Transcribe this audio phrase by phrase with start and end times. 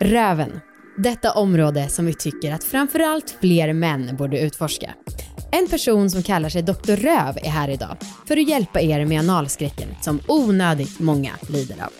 [0.00, 0.60] Röven.
[0.98, 4.94] Detta område som vi tycker att framförallt fler män borde utforska.
[5.52, 6.96] En person som kallar sig Dr.
[6.96, 7.96] Röv är här idag
[8.26, 11.92] för att hjälpa er med analskräcken som onödigt många lider av.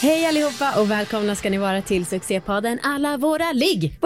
[0.00, 3.98] Hej allihopa och välkomna ska ni vara till succépodden Alla våra ligg.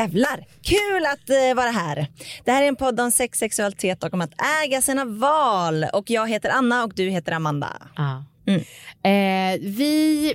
[0.00, 2.06] Jävlar, kul att uh, vara här.
[2.44, 4.32] Det här är en podd om sex, sexualitet och om att
[4.64, 5.86] äga sina val.
[5.92, 7.76] Och jag heter Anna och du heter Amanda.
[7.96, 8.24] Ja.
[8.46, 8.60] Mm.
[9.02, 10.34] Eh, vi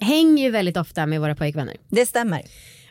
[0.00, 1.76] hänger ju väldigt ofta med våra pojkvänner.
[1.88, 2.42] Det stämmer.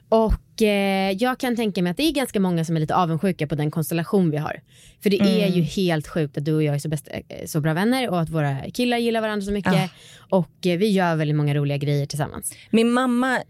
[0.10, 3.48] Och eh, jag kan tänka mig att det är ganska många som är lite avundsjuka
[3.48, 4.62] på den konstellation vi har.
[5.04, 5.34] För det mm.
[5.34, 8.10] är ju helt sjukt att du och jag är så, bäst, eh, så bra vänner
[8.10, 9.74] och att våra killar gillar varandra så mycket.
[9.74, 9.90] Ja.
[10.30, 12.54] Och eh, vi gör väldigt många roliga grejer tillsammans.
[12.70, 13.44] Min mamma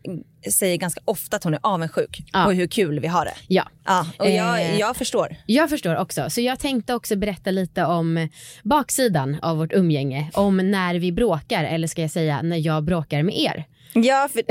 [0.52, 2.44] säger ganska ofta att hon är avundsjuk ja.
[2.46, 3.34] på hur kul vi har det.
[3.48, 3.64] Ja.
[3.86, 5.36] ja och jag, eh, jag förstår.
[5.46, 6.30] Jag förstår också.
[6.30, 8.28] Så jag tänkte också berätta lite om
[8.64, 10.30] baksidan av vårt umgänge.
[10.34, 13.66] Om när vi bråkar, eller ska jag säga när jag bråkar med er.
[13.94, 14.44] Ja, för,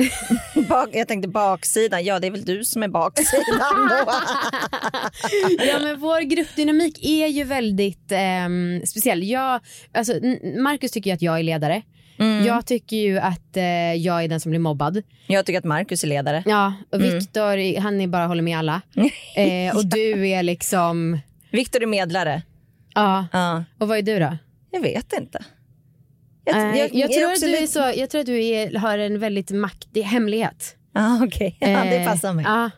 [0.68, 2.04] bak, jag tänkte baksidan.
[2.04, 4.12] Ja, det är väl du som är baksidan då.
[5.66, 8.48] ja, men vår gruppdynamik är ju väldigt eh,
[8.86, 9.22] speciell.
[9.24, 9.60] Jag,
[9.92, 10.12] alltså,
[10.58, 11.82] Marcus tycker ju att jag är ledare.
[12.18, 12.46] Mm.
[12.46, 15.02] Jag tycker ju att eh, jag är den som blir mobbad.
[15.26, 16.42] Jag tycker att Marcus är ledare.
[16.46, 17.18] Ja, och mm.
[17.18, 17.82] Viktor mm.
[17.82, 18.80] han är bara håller med alla.
[19.36, 21.18] eh, och du är liksom...
[21.50, 22.42] Viktor är medlare.
[22.94, 23.26] Ja.
[23.32, 23.64] ja.
[23.78, 24.36] Och vad är du då?
[24.70, 25.44] Jag vet inte.
[26.56, 29.18] Jag, jag, jag, tror, att du är så, jag tror att du är, har en
[29.18, 30.76] väldigt maktig hemlighet.
[30.92, 31.72] Ah, Okej, okay.
[31.72, 32.44] ja, det passar mig.
[32.48, 32.70] Ah,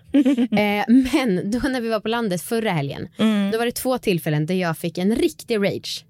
[0.61, 3.51] eh, men då när vi var på landet förra helgen, mm.
[3.51, 6.05] då var det två tillfällen där jag fick en riktig rage.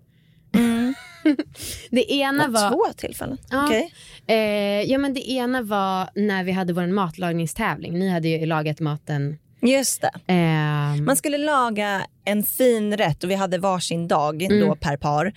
[0.55, 0.95] Mm.
[1.91, 2.71] det ena var...
[2.71, 3.39] Två tillfällen?
[3.51, 3.89] Ja, okay.
[4.27, 7.99] eh, ja, men det ena var när vi hade vår matlagningstävling.
[7.99, 10.33] Ni hade ju lagat maten Just det.
[10.33, 11.05] Um...
[11.05, 14.69] Man skulle laga en fin rätt och vi hade varsin dag mm.
[14.69, 15.33] då per par.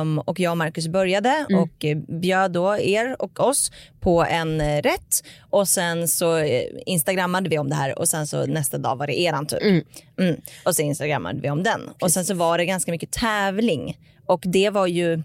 [0.00, 1.62] Um, och jag och Marcus började mm.
[1.62, 1.84] och
[2.20, 7.68] bjöd då er och oss på en rätt och sen så eh, instagrammade vi om
[7.68, 9.62] det här och sen så nästa dag var det eran tur.
[9.62, 9.84] Mm.
[10.20, 10.40] mm.
[10.64, 12.02] Och så instagrammade vi om den Precis.
[12.02, 15.22] och sen så var det ganska mycket tävling och det var ju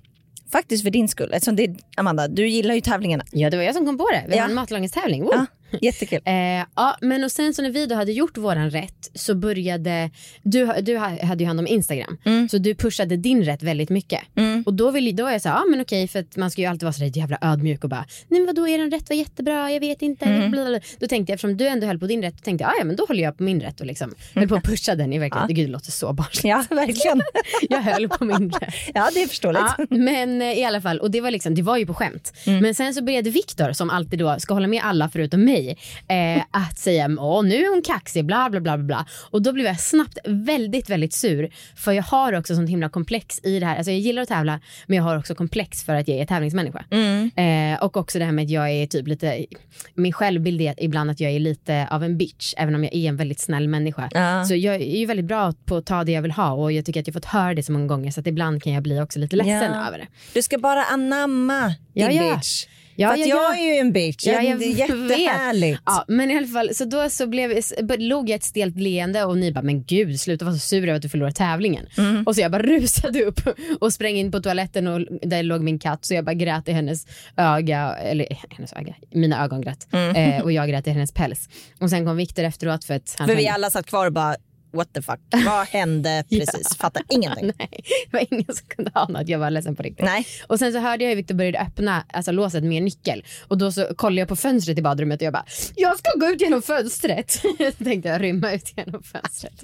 [0.51, 1.34] faktiskt för din skull.
[1.34, 3.23] Eftersom det, Amanda, du gillar ju tävlingarna.
[3.31, 4.25] Ja, det var jag som kom på det.
[4.28, 4.41] Vi ja.
[4.41, 5.28] har en matlagningstävling.
[5.31, 5.46] Ja.
[5.82, 6.20] Jättekul.
[6.26, 6.34] Eh,
[6.76, 10.09] ja, men och sen så när vi då hade gjort våran rätt så började,
[10.44, 12.50] du, du hade ju hand om Instagram, mm.
[12.50, 14.22] så du pushade din rätt väldigt mycket.
[14.36, 14.64] Mm.
[14.66, 16.68] Och då, vill, då var jag så ja men okej för att man ska ju
[16.68, 19.80] alltid vara så jävla ödmjuk och bara, nej men vadå er rätt var jättebra, jag
[19.80, 20.26] vet inte.
[20.26, 20.80] Mm.
[21.00, 22.96] Då tänkte jag, eftersom du ändå höll på din rätt, då tänkte jag, ja men
[22.96, 25.48] då håller jag på min rätt och liksom höll på att pusha den i verkligen.
[25.50, 25.56] Ja.
[25.56, 26.46] Gud det låter så barnsligt.
[26.46, 27.22] Ja verkligen.
[27.70, 28.74] jag höll på min rätt.
[28.94, 29.64] Ja det är förståeligt.
[29.78, 32.34] Ja, men eh, i alla fall, och det var liksom, det var ju på skämt.
[32.46, 32.59] Mm.
[32.59, 36.44] Men sen så började Viktor, som alltid då ska hålla med alla förutom mig, eh,
[36.51, 39.05] att säga åh nu är hon kaxig bla bla bla bla.
[39.31, 43.39] Och då blev jag snabbt väldigt väldigt sur för jag har också sånt himla komplex
[43.44, 43.75] i det här.
[43.77, 46.85] Alltså jag gillar att tävla men jag har också komplex för att jag är tävlingsmänniska.
[46.89, 47.31] Mm.
[47.35, 49.45] Eh, och också det här med att jag är typ lite,
[49.94, 53.09] min självbild är ibland att jag är lite av en bitch även om jag är
[53.09, 54.09] en väldigt snäll människa.
[54.13, 54.45] Ja.
[54.45, 56.85] Så jag är ju väldigt bra på att ta det jag vill ha och jag
[56.85, 59.01] tycker att jag fått höra det så många gånger så att ibland kan jag bli
[59.01, 59.88] också lite ledsen ja.
[59.88, 60.07] över det.
[60.33, 62.35] Du ska bara anamma din ja.
[62.35, 62.66] bitch.
[63.01, 63.56] Ja, För ja, jag ja.
[63.56, 64.28] är ju en bitch.
[64.28, 65.81] Ja, jag det är jättehärligt.
[65.85, 67.62] Ja, men i alla fall, så då så blev,
[67.97, 70.94] log jag ett stelt leende och ni bara, men gud sluta vara så sur över
[70.94, 71.85] att du förlorar tävlingen.
[71.97, 72.23] Mm.
[72.23, 73.40] Och så jag bara rusade upp
[73.79, 76.72] och sprang in på toaletten och där låg min katt så jag bara grät i
[76.72, 77.07] hennes
[77.38, 79.88] öga, eller hennes öga, mina ögon grät.
[79.91, 80.16] Mm.
[80.16, 81.50] Eh, och jag grät i hennes päls.
[81.79, 84.35] Och sen kom Viktor efteråt för att han För vi alla satt kvar och bara
[84.74, 86.68] what the fuck, vad hände precis?
[86.70, 86.76] ja.
[86.80, 87.46] Fattar ingenting.
[87.59, 87.70] Nej,
[88.12, 90.06] det var ingen som kunde ana att jag var ledsen på riktigt.
[90.06, 90.28] Nej.
[90.48, 93.58] Och sen så hörde jag hur Victor började öppna alltså, låset med en nyckel och
[93.58, 95.46] då så kollade jag på fönstret i badrummet och jag bara,
[95.76, 97.32] jag ska gå ut genom fönstret.
[97.78, 99.64] så tänkte jag rymma ut genom fönstret.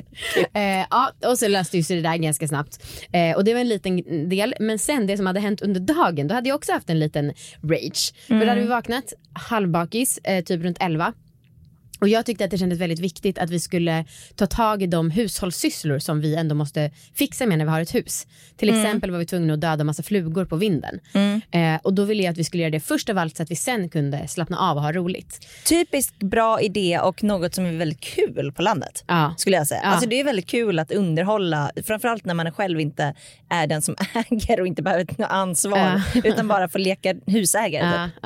[0.54, 2.84] eh, ja, och så löste sig det där ganska snabbt.
[3.14, 6.28] Eh, och det var en liten del, men sen det som hade hänt under dagen,
[6.28, 8.14] då hade jag också haft en liten rage.
[8.28, 8.40] Mm.
[8.40, 11.14] För då hade vi vaknat halvbakis, eh, typ runt 11
[12.00, 15.12] och jag tyckte att det kändes väldigt viktigt att vi skulle ta tag i de
[15.12, 18.28] hushållssysslor som vi ändå måste fixa med när vi har ett hus.
[18.58, 18.82] Till mm.
[18.82, 21.00] exempel var vi tvungna att döda massa flugor på vinden.
[21.14, 21.42] Mm.
[21.52, 23.52] Eh, och då ville jag att vi skulle göra det först av allt så att
[23.52, 25.48] vi sen kunde slappna av och ha roligt.
[25.66, 29.04] Typiskt bra idé och något som är väldigt kul på landet.
[29.08, 29.34] Ja.
[29.38, 29.82] Skulle jag säga.
[29.84, 29.90] Ja.
[29.90, 33.14] Alltså det är väldigt kul att underhålla, framförallt när man själv inte
[33.50, 36.22] är den som äger och inte behöver ta ansvar ja.
[36.24, 38.10] utan bara får leka husägare.
[38.10, 38.26] Typ.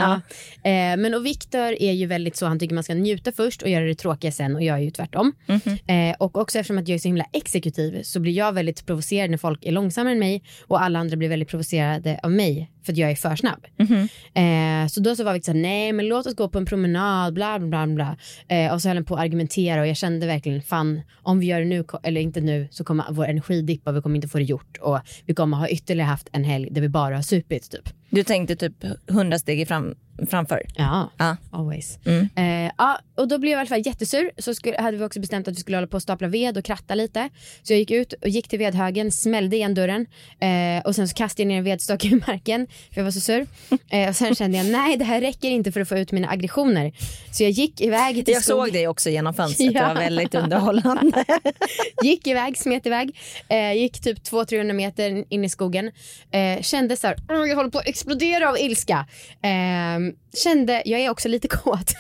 [0.63, 3.63] Eh, men och Viktor är ju väldigt så, han tycker man ska njuta först först
[3.63, 5.33] och göra det tråkiga sen och jag är ju tvärtom.
[5.47, 6.09] Mm -hmm.
[6.09, 9.29] eh, och också eftersom att jag är så himla exekutiv så blir jag väldigt provocerad
[9.29, 12.91] när folk är långsammare än mig och alla andra blir väldigt provocerade av mig för
[12.91, 13.65] att jag är för snabb.
[13.77, 14.07] Mhm.
[14.33, 16.65] Eh, så då så var vi så här, nej men låt oss gå på en
[16.65, 18.17] promenad, bla bla bla.
[18.47, 21.45] Eh, och så höll han på att argumentera och jag kände verkligen, fan om vi
[21.45, 24.37] gör det nu, eller inte nu, så kommer vår energi dippa vi kommer inte få
[24.37, 24.77] det gjort.
[24.81, 27.89] Och vi kommer ha ytterligare haft en helg där vi bara har supit typ.
[28.09, 28.73] Du tänkte typ
[29.07, 29.95] hundra steg fram,
[30.29, 30.61] framför.
[30.75, 31.37] Ja, Ja.
[31.51, 31.99] always.
[32.05, 32.29] Mm.
[32.35, 34.31] Eh, ja, och då blev jag i alla fall jättesur.
[34.37, 36.65] Så skulle, hade vi också bestämt att vi skulle hålla på och stapla ved och
[36.65, 37.29] kratta lite.
[37.63, 40.05] Så jag gick ut och gick till vedhögen, smällde igen dörren
[40.39, 43.19] eh, och sen så kastade jag ner en vedstock i marken för jag var så
[43.19, 43.47] sur.
[43.89, 46.29] Eh, och sen kände jag nej det här räcker inte för att få ut mina
[46.29, 46.91] aggressioner.
[47.31, 48.65] Så jag gick iväg till Jag skogen.
[48.65, 49.81] såg dig också genom fönstret, Ja.
[49.81, 51.25] det var väldigt underhållande.
[52.03, 53.17] gick iväg, smet iväg,
[53.49, 55.91] eh, gick typ 200-300 meter in i skogen.
[56.31, 59.05] Eh, kände så här, "Åh, jag håller på att explodera av ilska.
[59.43, 60.13] Eh,
[60.43, 61.93] kände, jag är också lite kåt.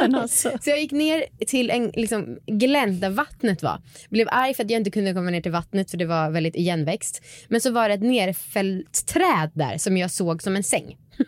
[0.00, 0.50] Men alltså.
[0.62, 3.82] Så jag gick ner till en liksom, glänt där vattnet var.
[4.10, 6.56] Blev arg för att jag inte kunde komma ner till vattnet för det var väldigt
[6.56, 7.22] igenväxt.
[7.48, 10.96] Men så var det ett nerfällt träd där som jag såg som en säng.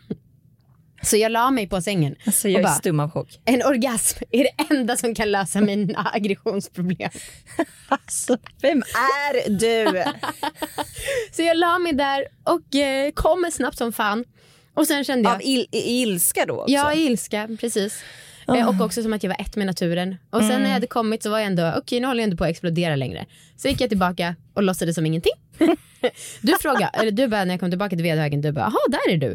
[1.04, 2.14] Så jag la mig på sängen.
[2.26, 3.40] Alltså, jag och är bara, stum av chock.
[3.44, 7.10] en orgasm är det enda som kan lösa mina aggressionsproblem.
[7.88, 10.04] Alltså, vem är du?
[11.32, 14.24] Så jag la mig där och eh, kommer snabbt som fan.
[14.74, 15.34] Och sen kände jag...
[15.34, 16.72] Av il ilska då också?
[16.72, 18.02] Ja, ilska, precis.
[18.48, 20.16] Eh, och också som att jag var ett med naturen.
[20.30, 22.36] Och sen när jag hade kommit så var jag ändå, okej nu håller jag inte
[22.36, 23.26] på att explodera längre.
[23.56, 25.32] Så gick jag tillbaka och låtsades som ingenting.
[26.40, 29.12] du frågade, eller du bara när jag kom tillbaka till vedhögen, du bara, jaha där
[29.12, 29.31] är du.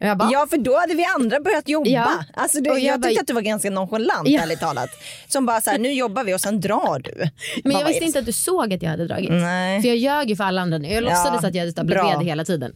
[0.00, 1.90] Och jag bara, Ja för då hade vi andra börjat jobba.
[1.90, 2.24] Ja.
[2.34, 4.42] Alltså, det, Och jag, jag bara- tyckte att du var ganska nonchalant Ja.
[4.42, 4.90] ärligt talat.
[5.28, 7.14] Som bara så här, nu jobbar vi och sen drar du.
[7.64, 9.30] men Bara, jag visste inte att du såg att jag hade dragit.
[9.30, 9.80] Nej.
[9.82, 10.88] För jag ljög ju för alla andra nu.
[10.92, 12.72] Jag låtsades att jag hade staplat ved hela tiden.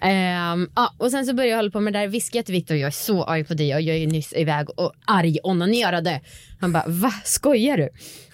[0.00, 2.76] Ehm, ja, och sen så började jag hålla på med det där, viskade till Viktor,
[2.76, 6.20] jag är så arg på dig och jag är ju nyss iväg och arg onanerade.
[6.60, 7.88] Han bara, va skojar du?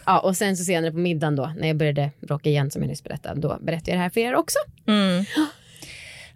[0.06, 2.88] Ja, och sen så senare på middagen då, när jag började bråka igen som jag
[2.88, 4.58] nyss berättade, då berättade jag det här för er också.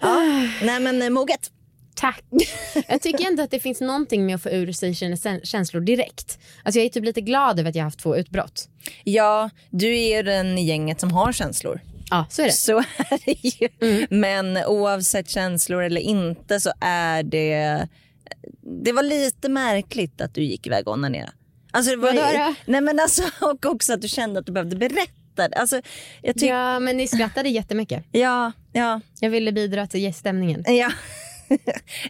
[0.00, 0.48] Ja.
[0.62, 1.50] Nej men eh, moget.
[1.94, 2.22] Tack.
[2.88, 6.38] Jag tycker ändå att det finns någonting med att få ur sig sina känslor direkt.
[6.62, 8.68] Alltså jag är typ lite glad över att jag har haft två utbrott.
[9.04, 11.80] Ja, du är ju den i gänget som har känslor.
[12.10, 12.52] Ja, så är det.
[12.52, 14.06] Så är det ju.
[14.10, 17.88] Men oavsett känslor eller inte så är det...
[18.84, 21.32] Det var lite märkligt att du gick iväg och onanerade.
[21.76, 22.54] Alltså det var, Vadå då?
[22.66, 25.48] Nej men alltså och också att du kände att du behövde berätta.
[25.56, 25.80] Alltså,
[26.22, 26.42] jag.
[26.42, 26.80] Ja.
[26.80, 28.04] Men ni skrattade jättemycket.
[28.12, 30.64] ja, ja, Jag ville bidra till stämningen.
[30.76, 30.92] ja.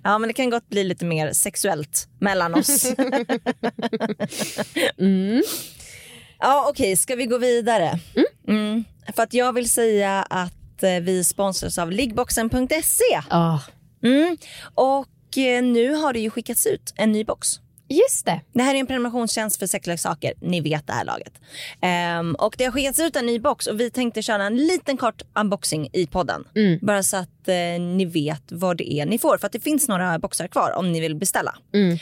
[0.03, 2.87] Ja men det kan gott bli lite mer sexuellt mellan oss.
[4.99, 5.43] Mm.
[6.39, 7.99] Ja okej, ska vi gå vidare?
[8.49, 8.85] Mm.
[9.17, 13.21] För att jag vill säga att eh, vi sponsras av liggboxen.se.
[13.31, 13.62] Ja,
[14.03, 14.37] Mm.
[14.75, 17.49] Och eh, nu har det ju skickats ut en ny box.
[17.88, 18.41] Just det.
[18.53, 20.33] Det här är en prenumerationstjänst för sexleksaker.
[20.41, 21.33] Ni vet det här laget.
[21.81, 24.97] Ehm, och det har skickats ut en ny box och vi tänkte köra en liten
[24.97, 26.44] kort unboxing i podden.
[26.55, 26.79] Mm.
[26.83, 29.38] Bara så att eh, ni vet vad det är ni får.
[29.38, 31.55] För att det finns några boxar kvar om ni vill beställa.
[31.75, 31.99] Mm.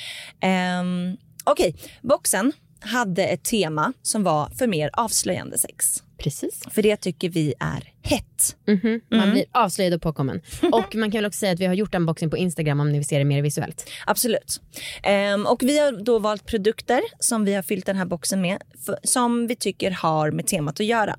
[0.80, 6.02] Um, Okej, boxen hade ett tema som var för mer avslöjande sex.
[6.24, 6.62] Precis.
[6.70, 8.56] För det tycker vi är hett.
[8.66, 9.00] Mhm.
[9.10, 10.40] Man blir avslöjad och påkommen.
[10.72, 12.98] Och man kan väl också säga att vi har gjort unboxing på Instagram om ni
[12.98, 13.90] vill se det mer visuellt.
[14.06, 14.60] Absolut.
[15.02, 18.62] Ehm, och vi har då valt produkter som vi har fyllt den här boxen med
[18.86, 21.16] för, som vi tycker har med temat att göra.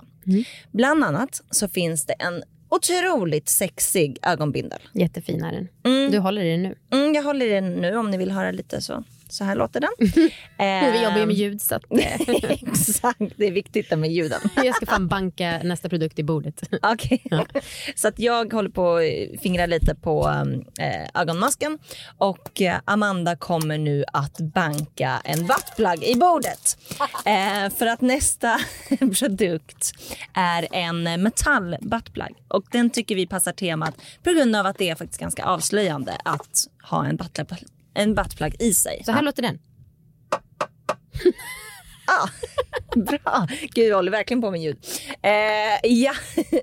[0.71, 4.79] Bland annat så finns det en otroligt sexig ögonbindel.
[4.93, 5.67] Jättefin är den.
[6.11, 6.75] Du håller i den nu.
[6.91, 9.03] Mm, jag håller i den nu om ni vill höra lite så.
[9.29, 9.89] Så här låter den.
[10.91, 14.39] Vi jobbar ju Ehm, med ljud så att, eh, Exakt, det är viktigt med ljuden.
[14.55, 16.61] jag ska fan banka nästa produkt i bordet.
[16.81, 17.23] Okej.
[17.95, 20.45] Så att jag håller på att fingra lite på
[20.79, 21.79] äh, ögonmasken
[22.17, 26.77] och eh, Amanda kommer nu att banka en buttplug i bordet.
[27.25, 28.59] Eh, för att nästa
[29.19, 29.91] produkt
[30.33, 34.89] är en metall buttplug och den tycker vi passar temat på grund av att det
[34.89, 39.01] är faktiskt ganska avslöjande att ha en buttplug, en buttplug i sig.
[39.05, 39.59] Så här låter den.
[42.07, 42.27] Ah,
[42.95, 43.47] bra.
[43.61, 44.77] Gud, jag håller verkligen på med ljud.
[45.21, 46.13] Eh, ja.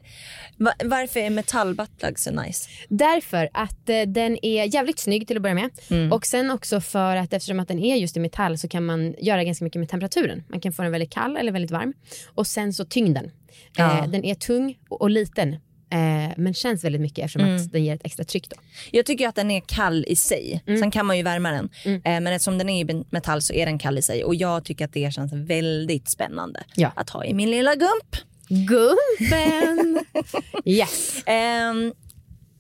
[0.57, 2.71] Va- Varför är metallbuttplug så nice?
[2.89, 5.71] Därför att eh, den är jävligt snygg till att börja med.
[6.13, 9.15] Och sen också för att eftersom att den är just i metall så kan man
[9.19, 10.45] göra ganska mycket med temperaturen.
[10.49, 11.93] Man kan få den väldigt kall eller väldigt varm.
[12.35, 13.31] Och sen så tyngden.
[13.77, 13.99] Ja.
[13.99, 15.57] Eh, den är tung och, och liten.
[15.93, 18.49] Eh, men känns väldigt mycket eftersom att den ger ett extra tryck.
[18.51, 18.57] Då.
[18.91, 20.63] Jag tycker att den är kall i sig.
[20.67, 21.71] Sen kan man ju värma den.
[21.85, 24.25] Eh, men eftersom den är i metall så är den kall i sig.
[24.25, 26.93] Och jag tycker att det känns väldigt spännande Ja.
[26.97, 28.17] att ha i min lilla gump.
[28.49, 29.99] Gumpen!
[30.65, 31.23] yes.
[31.27, 31.93] Ehm,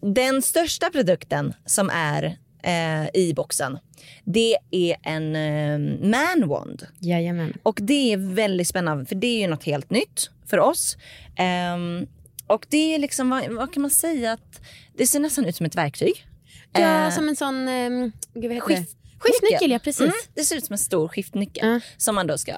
[0.00, 2.24] den största produkten som är
[2.62, 3.78] eh, i boxen
[4.24, 5.78] det är en eh,
[6.10, 6.86] man wand.
[6.98, 7.52] Jajamän.
[7.62, 10.96] Och det är väldigt spännande för det är ju något helt nytt för oss.
[11.36, 12.06] Ehm,
[12.52, 14.60] och det är liksom, vad, vad, kan man säga, att
[14.96, 16.26] det ser nästan ut som ett verktyg.
[16.72, 20.00] Ja, eh, som en sån, um, gud vad heter skift, Skiftnyckel, ja precis.
[20.00, 21.80] Mm, det ser ut som en stor skiftnyckel mm.
[21.96, 22.52] som man då ska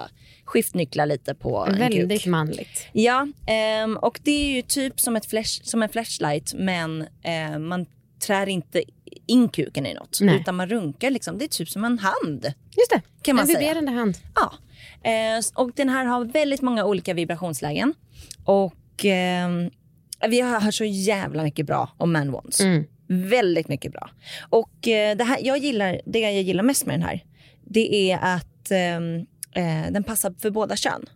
[0.45, 2.31] skiftnyckla lite på en Väldigt kuk.
[2.31, 2.87] manligt.
[2.93, 3.29] Ja,
[3.85, 7.87] um, och det är ju typ som, ett flash, som en flashlight men uh, man
[8.27, 8.83] trär inte
[9.27, 10.41] in kuken i något Nej.
[10.41, 11.39] utan man runkar liksom.
[11.39, 12.45] Det är typ som en hand.
[12.77, 14.17] Just det, kan man en vibrerande hand.
[14.35, 14.53] Ja,
[15.39, 17.95] uh, och den här har väldigt många olika vibrationslägen
[18.45, 19.71] och uh,
[20.29, 22.61] vi har hört så jävla mycket bra om man wands.
[22.61, 22.85] Mm.
[23.07, 24.11] Väldigt mycket bra.
[24.51, 27.25] Och eh, det, här, jag gillar, det jag gillar mest med den här,
[27.65, 31.07] det är att ehm, eh, den passar för båda kön.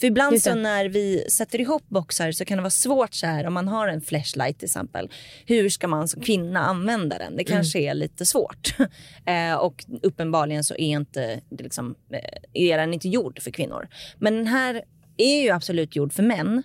[0.00, 3.46] För ibland så när vi sätter ihop boxar så kan det vara svårt så här
[3.46, 5.10] om man har en flashlight till exempel.
[5.46, 7.36] Hur ska man som kvinna använda den?
[7.36, 7.90] Det kanske mm.
[7.90, 8.74] är lite svårt.
[9.26, 12.18] eh, och uppenbarligen så är, inte, liksom, eh,
[12.52, 13.88] är den inte gjord för kvinnor.
[14.18, 14.82] Men den här
[15.16, 16.62] är ju absolut gjord för män.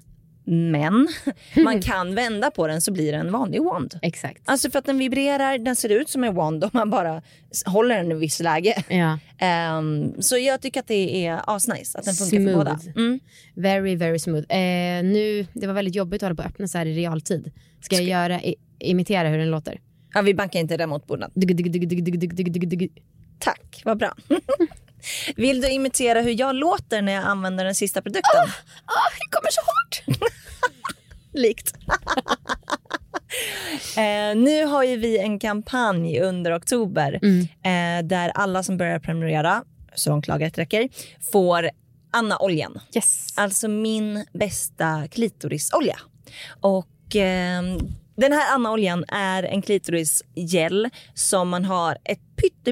[0.49, 1.07] Men
[1.63, 3.99] man kan vända på den så blir det en vanlig wand.
[4.01, 4.41] Exakt.
[4.45, 7.21] Alltså för att den vibrerar, den ser ut som en wand om man bara
[7.65, 8.83] håller den i ett visst läge.
[8.89, 9.19] Ja.
[9.77, 12.51] Um, så jag tycker att det är asnice att den funkar smooth.
[12.51, 12.79] för båda.
[12.95, 13.19] Mm.
[13.55, 14.55] Very, very smooth.
[14.55, 17.51] Eh, nu, det var väldigt jobbigt att hålla på att öppna så här i realtid.
[17.81, 18.41] Ska jag göra,
[18.79, 19.79] imitera hur den låter?
[20.13, 21.31] Ja, vi bankar inte den mot bordet.
[23.39, 24.15] Tack, vad bra.
[25.35, 28.41] Vill du imitera hur jag låter när jag använder den sista produkten?
[28.41, 28.49] Oh,
[28.87, 30.03] oh, det kommer så hårt!
[31.33, 31.73] Likt.
[33.97, 37.41] eh, nu har ju vi en kampanj under oktober mm.
[37.41, 39.63] eh, där alla som börjar prenumerera,
[39.95, 40.89] så långt lagret räcker,
[41.31, 41.69] får
[42.11, 42.79] Anna-oljan.
[42.95, 43.27] Yes.
[43.35, 45.99] Alltså min bästa klitorisolja.
[46.61, 47.61] Och eh,
[48.17, 52.19] den här Anna-oljan är en klitorisgel som man har ett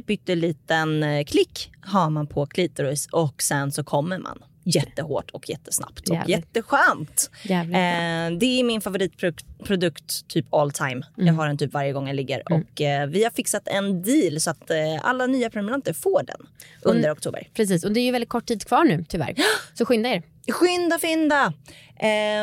[0.07, 6.09] pytteliten eh, klick har man på klitoris och sen så kommer man jättehårt och jättesnabbt
[6.09, 6.37] och Jävligt.
[6.37, 7.31] jätteskönt.
[7.43, 10.91] Eh, det är min favoritprodukt typ all time.
[10.91, 11.27] Mm.
[11.27, 12.61] Jag har den typ varje gång jag ligger mm.
[12.61, 16.47] och eh, vi har fixat en deal så att eh, alla nya prenumeranter får den
[16.81, 17.47] under och, oktober.
[17.53, 19.35] Precis och det är ju väldigt kort tid kvar nu tyvärr.
[19.73, 20.23] Så skynda er.
[20.51, 21.53] Skynda fynda!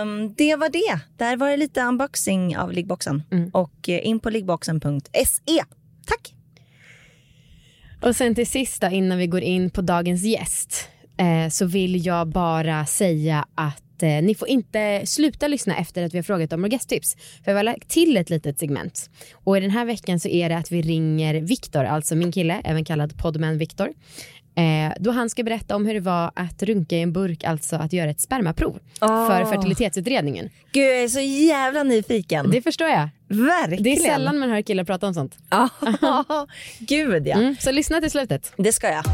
[0.02, 1.00] Um, det var det.
[1.16, 3.22] Där var det lite unboxing av liggboxen.
[3.32, 3.50] Mm.
[3.50, 5.64] Och uh, in på liggboxen.se.
[6.06, 6.34] Tack!
[8.02, 12.28] Och sen till sista innan vi går in på dagens gäst eh, så vill jag
[12.28, 16.64] bara säga att eh, ni får inte sluta lyssna efter att vi har frågat om
[16.64, 17.16] orgasmtips.
[17.44, 19.10] För jag har lagt till ett litet segment.
[19.34, 22.60] Och i den här veckan så är det att vi ringer Viktor, alltså min kille,
[22.64, 23.92] även kallad Podman Viktor.
[24.54, 27.76] Eh, då han ska berätta om hur det var att runka i en burk, alltså
[27.76, 29.26] att göra ett spermaprov oh.
[29.26, 30.50] för fertilitetsutredningen.
[30.72, 32.50] Gud, jag är så jävla nyfiken.
[32.50, 33.08] Det förstår jag.
[33.28, 33.82] Verkligen.
[33.82, 35.38] Det är sällan man hör killar prata om sånt.
[35.50, 36.44] Oh.
[36.78, 37.36] Gud ja.
[37.36, 38.52] Mm, så lyssna till slutet.
[38.56, 39.04] Det ska jag.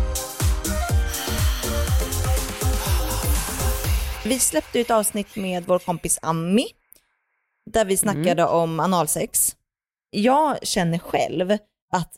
[4.29, 6.67] Vi släppte ett avsnitt med vår kompis Ami
[7.71, 8.55] där vi snackade mm.
[8.55, 9.57] om analsex.
[10.11, 11.51] Jag känner själv
[11.93, 12.13] att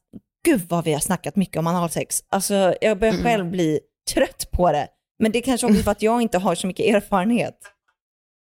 [0.44, 2.24] gud vad vi har snackat mycket om analsex.
[2.28, 3.24] Alltså jag börjar mm.
[3.24, 3.80] själv bli
[4.14, 4.88] trött på det.
[5.18, 7.58] Men det kanske också för att jag inte har så mycket erfarenhet.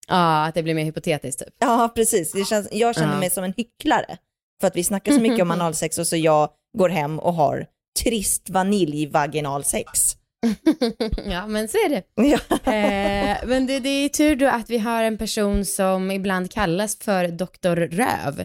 [0.08, 1.54] Ja, att det blir mer hypotetiskt typ.
[1.58, 2.32] Ja, precis.
[2.32, 3.20] Det känns, jag känner ja.
[3.20, 4.18] mig som en hycklare.
[4.60, 7.66] För att vi snackar så mycket om analsex och så jag går hem och har
[8.02, 10.17] trist vaniljvaginalsex.
[11.24, 12.02] ja, men så är det.
[12.14, 12.72] Ja.
[12.72, 16.98] Eh, men det, det är tur då att vi har en person som ibland kallas
[16.98, 18.44] för doktor Röv.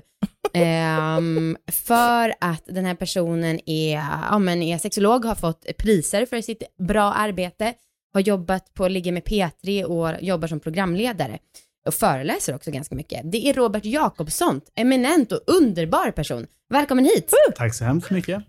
[0.53, 1.19] Eh,
[1.71, 6.63] för att den här personen är, ja, men är sexolog, har fått priser för sitt
[6.77, 7.73] bra arbete,
[8.13, 11.39] har jobbat på Ligga med P3 och jobbar som programledare
[11.85, 13.31] och föreläser också ganska mycket.
[13.31, 16.47] Det är Robert Jakobsson, eminent och underbar person.
[16.69, 17.33] Välkommen hit!
[17.55, 18.43] Tack så hemskt mycket.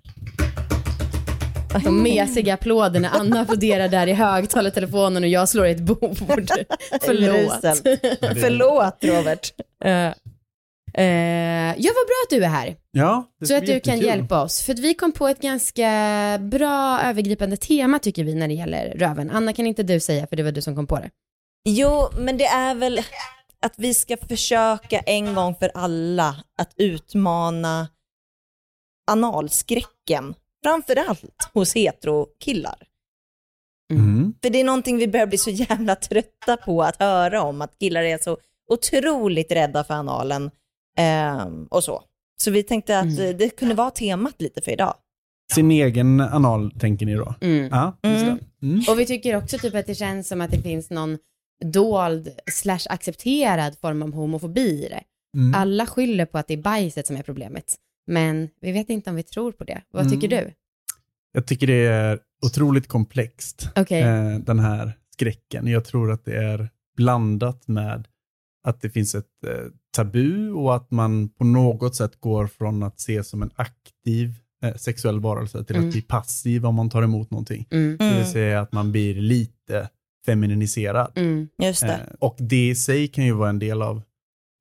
[1.83, 3.09] De mesiga applåderna.
[3.09, 5.99] Anna applåderar där i högtalartelefonen och jag slår i ett bord.
[7.01, 7.63] Förlåt.
[8.41, 9.53] Förlåt Robert.
[9.85, 12.77] Uh, uh, ja, vad bra att du är här.
[12.91, 14.63] Ja, Så att du kan hjälpa oss.
[14.63, 15.89] För att vi kom på ett ganska
[16.41, 19.31] bra övergripande tema tycker vi när det gäller röven.
[19.31, 21.11] Anna, kan inte du säga, för det var du som kom på det.
[21.69, 23.01] Jo, men det är väl
[23.63, 27.89] att vi ska försöka en gång för alla att utmana
[29.11, 32.77] analskräcken Framförallt hos heterokillar.
[33.93, 34.35] Mm.
[34.43, 37.79] För det är någonting vi börjar bli så jävla trötta på att höra om, att
[37.79, 38.39] killar är så
[38.71, 40.51] otroligt rädda för analen
[40.99, 42.03] eh, och så.
[42.37, 43.39] Så vi tänkte att mm.
[43.39, 44.95] det kunde vara temat lite för idag.
[45.53, 47.35] Sin egen anal tänker ni då?
[47.41, 47.69] Mm.
[47.71, 48.39] Ja, mm.
[48.63, 48.85] mm.
[48.89, 51.19] Och vi tycker också typ att det känns som att det finns någon
[51.65, 55.03] dold slash accepterad form av homofobi i det.
[55.37, 55.55] Mm.
[55.55, 57.75] Alla skyller på att det är bajset som är problemet.
[58.07, 59.83] Men vi vet inte om vi tror på det.
[59.91, 60.45] Vad tycker mm.
[60.45, 60.53] du?
[61.33, 64.01] Jag tycker det är otroligt komplext, okay.
[64.01, 65.67] eh, den här skräcken.
[65.67, 68.09] Jag tror att det är blandat med
[68.67, 69.65] att det finns ett eh,
[69.97, 74.35] tabu och att man på något sätt går från att se som en aktiv
[74.65, 75.89] eh, sexuell varelse till Mm.
[75.89, 77.67] att bli passiv om man tar emot någonting.
[77.71, 77.97] Mm.
[77.97, 79.89] Det vill Mm, säga att man blir lite
[80.27, 81.13] femininiserad.
[81.17, 81.49] Mm.
[81.63, 81.93] just det.
[81.93, 84.03] Eh, och det i sig kan ju vara en del av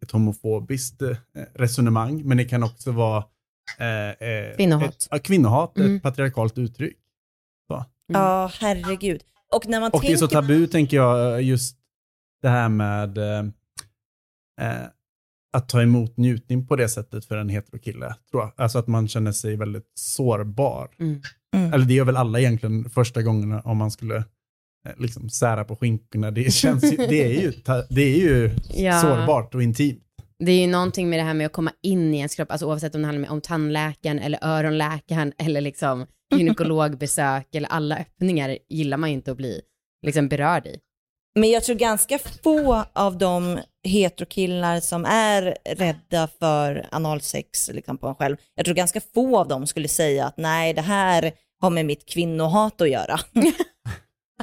[0.04, 1.18] ett homofobiskt eh,
[1.54, 3.24] resonemang, men det kan också vara
[3.80, 4.90] eh, eh, Kvinnohat.
[4.96, 5.96] Ett, ja, kvinnohat, Mm.
[5.96, 6.98] ett patriarkalt uttryck.
[8.08, 9.22] Ja, herregud.
[9.54, 10.18] Och när man Och det är tänker...
[10.18, 11.78] så tabu, tänker jag, just
[12.42, 13.40] det här med eh,
[14.62, 14.86] eh,
[15.54, 18.16] att ta emot njutning på det sättet för en heterokille.
[18.32, 18.52] Tror jag.
[18.56, 20.90] Alltså att man känner sig väldigt sårbar.
[21.00, 21.22] Mm.
[21.56, 21.74] Mm.
[21.74, 24.24] Eller det gör väl alla egentligen första gångerna om man skulle
[24.98, 26.32] liksom sära på skinkorna.
[26.32, 27.54] Det, känns ju, det är ju,
[27.90, 29.02] det är ju Ja.
[29.02, 30.04] sårbart och intimt.
[30.46, 32.68] Det är ju någonting med det här med att komma in i ens kropp, alltså
[32.68, 38.98] oavsett om det handlar om tandläkaren eller öronläkaren eller liksom gynekologbesök eller alla öppningar gillar
[38.98, 39.62] man ju inte att bli
[40.06, 40.80] liksom berörd i.
[41.40, 48.08] Men jag tror ganska få av de heterokillar som är rädda för analsex liksom på
[48.08, 51.32] en själv, jag tror ganska få av dem skulle säga att nej, det här
[51.62, 53.20] har med mitt kvinnohat att göra.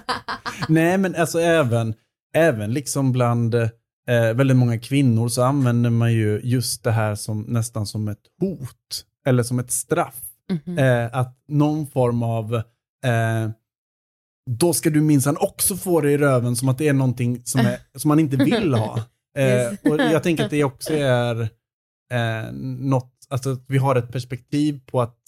[0.69, 1.95] Nej, men alltså även,
[2.35, 3.54] även liksom bland
[4.09, 8.23] eh, väldigt många kvinnor så använder man ju just det här som nästan som ett
[8.40, 10.21] hot eller som ett straff.
[10.50, 10.78] Mhm.
[10.78, 12.54] Eh, att någon form av
[13.04, 13.50] eh,
[14.50, 17.61] då ska du minsann också få det i röven som att det är någonting som,
[17.61, 19.04] är, som man inte vill ha.
[19.38, 19.78] Eh, Yes.
[19.83, 21.40] och jag tänker att det också är
[22.12, 25.19] eh, något, alltså att vi har ett perspektiv på att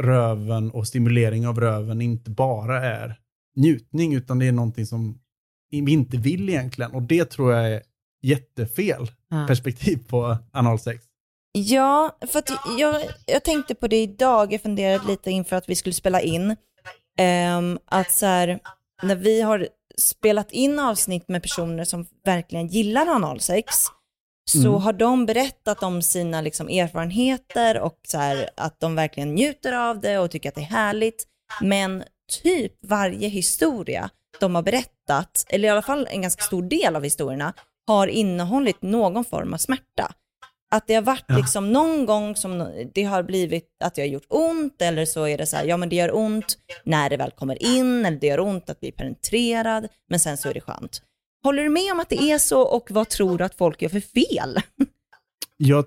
[0.00, 3.18] röven och stimulering av röven inte bara är
[3.56, 5.18] njutning, utan det är någonting som
[5.70, 6.90] vi inte vill egentligen.
[6.90, 7.82] Och det tror jag är
[8.22, 9.46] jättefel Ja.
[9.46, 11.04] perspektiv på analsex.
[11.52, 15.74] Ja, för att jag, jag tänkte på det idag, jag funderade lite inför att vi
[15.76, 16.56] skulle spela in,
[17.18, 18.58] ehm, att så här,
[19.02, 23.66] när vi har spelat in avsnitt med personer som verkligen gillar analsex,
[24.50, 24.82] så Mm.
[24.82, 30.00] har de berättat om sina liksom, erfarenheter och så här, att de verkligen njuter av
[30.00, 31.26] det och tycker att det är härligt.
[31.62, 32.04] Men
[32.42, 34.10] typ varje historia
[34.40, 37.52] de har berättat, eller i alla fall en ganska stor del av historierna,
[37.88, 40.12] har innehållit någon form av smärta.
[40.70, 41.36] Att det har varit Ja.
[41.36, 45.38] liksom någon gång som det har blivit att det har gjort ont eller så är
[45.38, 48.26] det så här, ja men det gör ont när det väl kommer in eller det
[48.26, 51.02] gör ont att bli penetrerad men sen så är det skönt.
[51.44, 53.88] Håller du med om att det är så och vad tror du att folk gör
[53.88, 54.58] för fel?
[55.56, 55.84] Jag,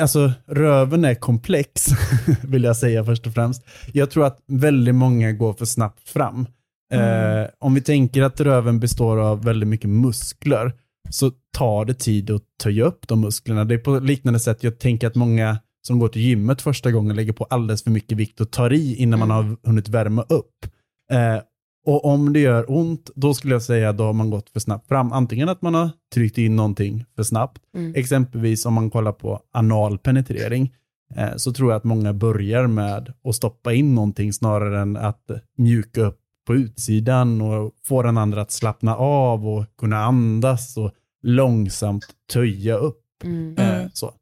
[0.00, 1.86] alltså, röven är komplex,
[2.44, 3.62] vill jag säga först och främst.
[3.92, 6.46] Jag tror att väldigt många går för snabbt fram.
[6.92, 10.72] Eh, om vi tänker att röven består av väldigt mycket muskler,
[11.12, 13.64] så tar det tid att töja upp de musklerna.
[13.64, 17.16] Det är på liknande sätt, jag tänker att många som går till gymmet första gången
[17.16, 20.66] lägger på alldeles för mycket vikt och tar i innan man har hunnit värma upp.
[21.12, 21.42] Eh,
[21.86, 24.88] och om det gör ont, då skulle jag säga då har man gått för snabbt
[24.88, 25.12] fram.
[25.12, 27.94] Antingen att man har tryckt in någonting för snabbt, Mm.
[27.96, 30.72] exempelvis om man kollar på anal penetrering,
[31.16, 35.30] eh, så tror jag att många börjar med att stoppa in någonting snarare än att
[35.58, 40.90] mjuka upp på utsidan och få den andra att slappna av och kunna andas och
[41.22, 43.02] långsamt töja upp.
[43.24, 43.58] Mm.
[43.58, 44.14] Eh, så.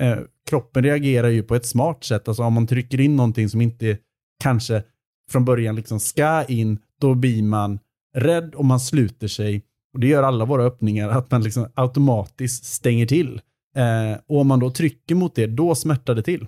[0.00, 0.18] Eh,
[0.50, 2.28] kroppen reagerar ju på ett smart sätt.
[2.28, 3.98] Alltså om man trycker in någonting som inte
[4.42, 4.82] kanske
[5.30, 7.78] från början liksom ska in, då blir man
[8.16, 9.64] rädd och man sluter sig.
[9.94, 13.40] Och det gör alla våra öppningar, att man liksom automatiskt stänger till.
[13.76, 16.46] Eh, och om man då trycker mot det, då smärtar det till.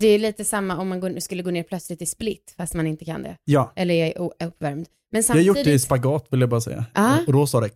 [0.00, 2.86] Det är lite samma om man går, skulle gå ner plötsligt i split fast man
[2.86, 3.36] inte kan det.
[3.44, 4.86] Ja, Eller är uppvärmd.
[5.12, 5.82] Men jag har gjort det i samtidigt...
[5.82, 6.84] spagat vill jag bara säga.
[6.92, 7.18] Ah.
[7.26, 7.70] Och då sa det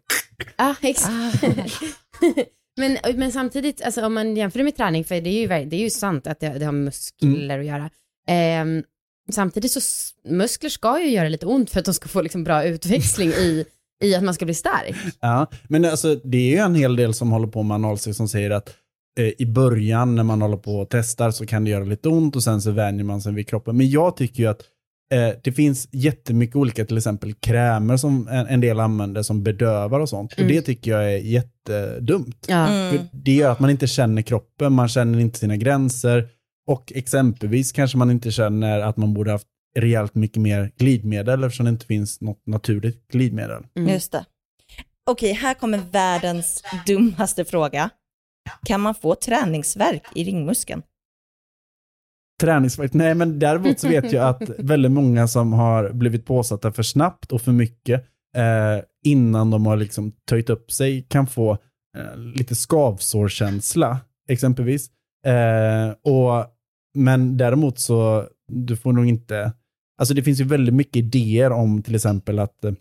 [0.57, 1.43] Ja, exakt.
[2.77, 5.77] men, men samtidigt, alltså, om man jämför det med träning, för det är ju, det
[5.77, 7.91] är ju sant att det, det har muskler att göra.
[8.29, 8.83] Ehm,
[9.33, 9.81] samtidigt så,
[10.29, 13.65] muskler ska ju göra lite ont för att de ska få liksom bra utväxling i,
[14.05, 14.97] i att man ska bli stark.
[15.21, 18.29] Ja, men alltså, det är ju en hel del som håller på med analsex som
[18.29, 18.75] säger att eh,
[19.17, 22.43] i början när man håller på och testar så kan det göra lite ont och
[22.43, 23.77] sen så vänjer man sig vid kroppen.
[23.77, 24.61] Men jag tycker ju att
[25.13, 30.01] eh, det finns jättemycket olika, till exempel krämer som en, en del använder som bedövar
[30.01, 30.39] och sånt.
[30.39, 30.47] Mm.
[30.47, 32.47] Och det tycker jag är jättedumt.
[32.49, 32.69] Ja.
[32.69, 32.91] Mm.
[32.91, 36.29] För det gör att man inte känner kroppen, man känner inte sina gränser
[36.67, 39.47] och exempelvis kanske man inte känner att man borde haft
[39.77, 43.63] rejält mycket mer glidmedel eftersom det inte finns något naturligt glidmedel.
[43.77, 43.93] Mm.
[43.93, 44.25] Just det.
[45.07, 47.91] Okej, här kommer världens dummaste fråga.
[48.67, 50.83] Kan man få träningsverk i ringmuskeln?
[52.41, 52.93] Träningsvärk?
[52.93, 57.33] Nej, men däremot så vet jag att väldigt många som har blivit påsatta för snabbt
[57.33, 58.05] och för mycket
[58.37, 61.53] eh, innan de har liksom töjt upp sig kan få
[61.97, 64.91] eh, lite skavsårkänsla exempelvis.
[65.27, 66.47] Eh, och,
[66.95, 69.53] men däremot så, du får nog inte,
[69.99, 72.73] alltså det finns ju väldigt mycket idéer om till exempel att eh,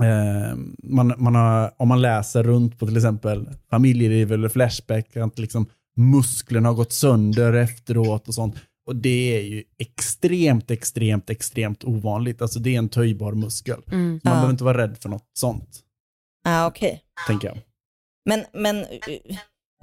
[0.00, 5.38] eh, man, man har, om man läser runt på till exempel familjeliv eller Flashback, att
[5.38, 8.56] liksom musklerna har gått sönder efteråt och sånt.
[8.86, 12.42] Och det är ju extremt, extremt, extremt ovanligt.
[12.42, 13.80] Alltså det är en töjbar muskel.
[13.92, 14.08] Mm.
[14.10, 14.30] Man Ja.
[14.30, 15.80] behöver inte vara rädd för något sånt,
[16.44, 17.02] Ah, okej.
[17.26, 17.58] tänker jag.
[18.28, 18.86] Men, men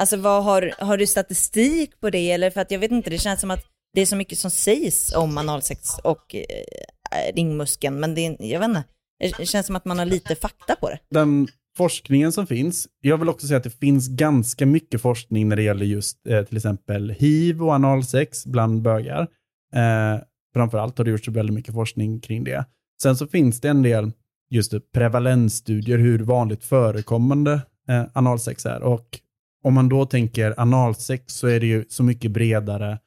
[0.02, 2.32] alltså vad har, har du statistik på det?
[2.32, 4.52] Eller för att jag vet inte, det känns som att det är så mycket som
[4.52, 8.84] sägs om analsex och eh, ringmuskeln, men det är, jag vet inte,
[9.20, 11.00] det känns som att man har lite fakta på det.
[11.10, 11.48] Den
[11.78, 15.64] forskningen som finns, jag vill också säga att det finns ganska mycket forskning när det
[15.64, 19.22] gäller just eh, till exempel hiv och analsex bland bögar.
[19.76, 20.22] Eh,
[20.54, 22.66] framförallt har det gjorts väldigt mycket forskning kring det.
[23.02, 24.12] Sen så finns det en del
[24.50, 28.84] just det, prevalensstudier hur vanligt förekommande eh, analsex är.
[28.84, 29.20] Och
[29.64, 33.00] om man då tänker analsex så är det ju så mycket bredare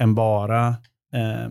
[0.00, 0.68] än bara
[1.12, 1.50] eh,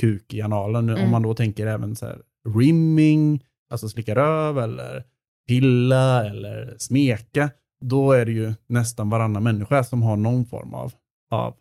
[0.00, 0.88] kuk i analen.
[0.88, 1.04] Mm.
[1.04, 2.18] Om man då tänker även så här
[2.58, 5.04] rimming, alltså slicka röv eller
[5.48, 7.50] pilla eller smeka,
[7.80, 10.92] då är det ju nästan varannan människa som har någon form av,
[11.30, 11.54] av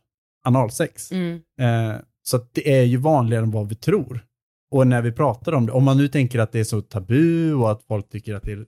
[0.46, 1.12] analsex.
[1.12, 1.42] Mm.
[1.60, 4.26] Eh, så det är ju vanligare än vad vi tror.
[4.72, 7.54] Och när vi pratar om det, om man nu tänker att det är så tabu
[7.54, 8.66] och att folk tycker att det är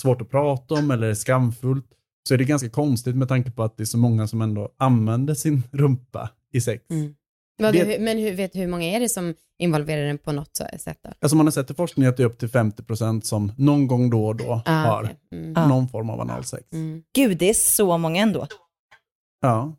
[0.00, 1.86] svårt att prata om eller skamfullt,
[2.28, 4.72] så är det ganska konstigt med tanke på att det är så många som ändå
[4.76, 6.90] använder sin rumpa i sex.
[6.90, 7.14] Mm.
[7.58, 10.78] Vad, Det- Men hur, vet, hur många är det som involverar den på något så-
[10.78, 10.98] sätt?
[11.04, 11.10] Då?
[11.20, 14.10] Alltså man har sett i forskning att det är upp till 50% som någon gång
[14.10, 15.16] då och då Ah, har okej.
[15.32, 15.56] mm.
[15.56, 15.66] Ah.
[15.68, 16.64] någon form av analsex.
[16.72, 17.02] Mm.
[17.14, 18.46] Gud, det är så många ändå.
[19.40, 19.76] Ja.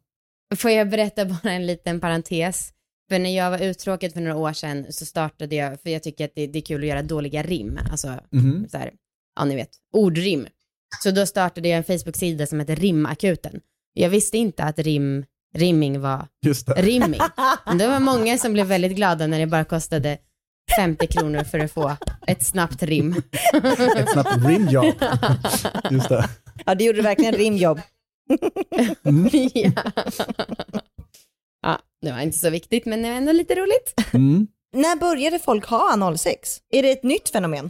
[0.56, 2.74] Får jag berätta bara en liten parentes?
[3.10, 6.26] För när jag var uttråkad för några år sedan så startade jag, för jag tycker
[6.26, 8.68] att det, det är kul att göra dåliga rim, alltså Mhm.
[8.70, 8.92] så här,
[9.36, 10.48] ja ni vet, ordrim.
[11.04, 13.60] Så då startade jag en Facebook-sida som heter Rimakuten.
[13.94, 16.74] Jag visste inte att rim, rimming var Just det.
[16.74, 17.22] rimming.
[17.66, 20.18] Men det var många som blev väldigt glada när det bara kostade
[20.76, 21.96] 50 kronor för att få
[22.28, 23.16] ett snabbt rim.
[23.98, 24.86] Ett snabbt rimjobb.
[25.92, 26.30] Just det.
[26.66, 27.82] Ja, det gjorde verkligen rimjobb.
[29.04, 29.30] Mm.
[29.54, 29.72] ja.
[31.62, 33.94] ja, det var inte så viktigt men det var ändå lite roligt.
[34.14, 34.48] Mm.
[34.76, 36.58] När började folk ha analsex?
[36.70, 37.70] Är det ett nytt fenomen?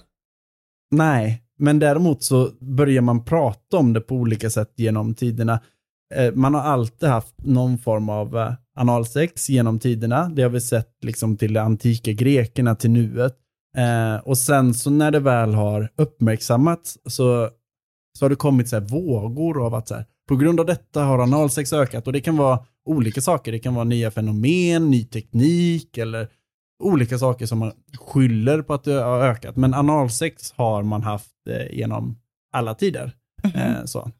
[0.91, 5.60] Nej, men däremot så börjar man prata om det på olika sätt genom tiderna.
[6.15, 10.30] Eh, Man har alltid haft någon form av eh, analsex genom tiderna.
[10.30, 13.36] Det har vi sett liksom till antika grekerna till nuet.
[13.78, 17.49] Eh, och sen så när det väl har uppmärksammats så,
[18.19, 21.04] så har det kommit så här vågor av att så här, på grund av detta
[21.04, 23.52] har analsex ökat och det kan vara olika saker.
[23.52, 26.28] Det kan vara nya fenomen, ny teknik eller
[26.84, 29.56] olika saker som man skyller på att det har ökat.
[29.56, 32.17] Men analsex har man haft eh, genom
[32.54, 33.12] alla tider.
[33.56, 34.12] Eh, så.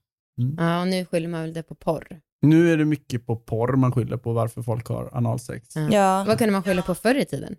[0.58, 2.20] Ja, och nu skyller man väl det på porr.
[2.42, 5.76] Nu är det mycket på porr man skyller på varför folk har analsex.
[5.76, 5.88] Ja.
[5.92, 6.24] Ja.
[6.28, 7.56] Vad kunde man skylla på förr i tiden?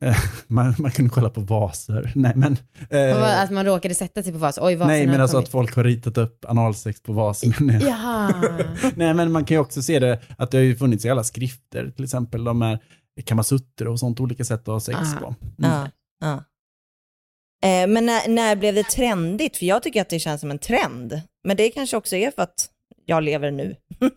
[0.46, 2.12] Man, man kunde kolla på vaser.
[2.14, 2.56] Nej, men,
[2.90, 4.58] eh, Att man råkade sätta sig på vas.
[4.62, 7.80] Oj, vasen nej, men alltså att folk har ritat upp analsex på vasen.
[7.82, 8.32] Jaha.
[8.96, 11.24] nej, men man kan ju också se det att det har ju funnits i alla
[11.24, 12.78] skrifter, till exempel de här
[13.24, 15.20] kamasutter och sånt, olika sätt att ha sex Ah.
[15.20, 15.26] på.
[15.26, 15.70] Mm.
[15.70, 15.88] Ja,
[16.20, 16.44] ja.
[17.66, 19.56] Eh, men när, när blev det trendigt?
[19.56, 21.20] För jag tycker att det känns som en trend.
[21.44, 22.68] Men det kanske också är för att
[23.06, 23.76] jag lever nu.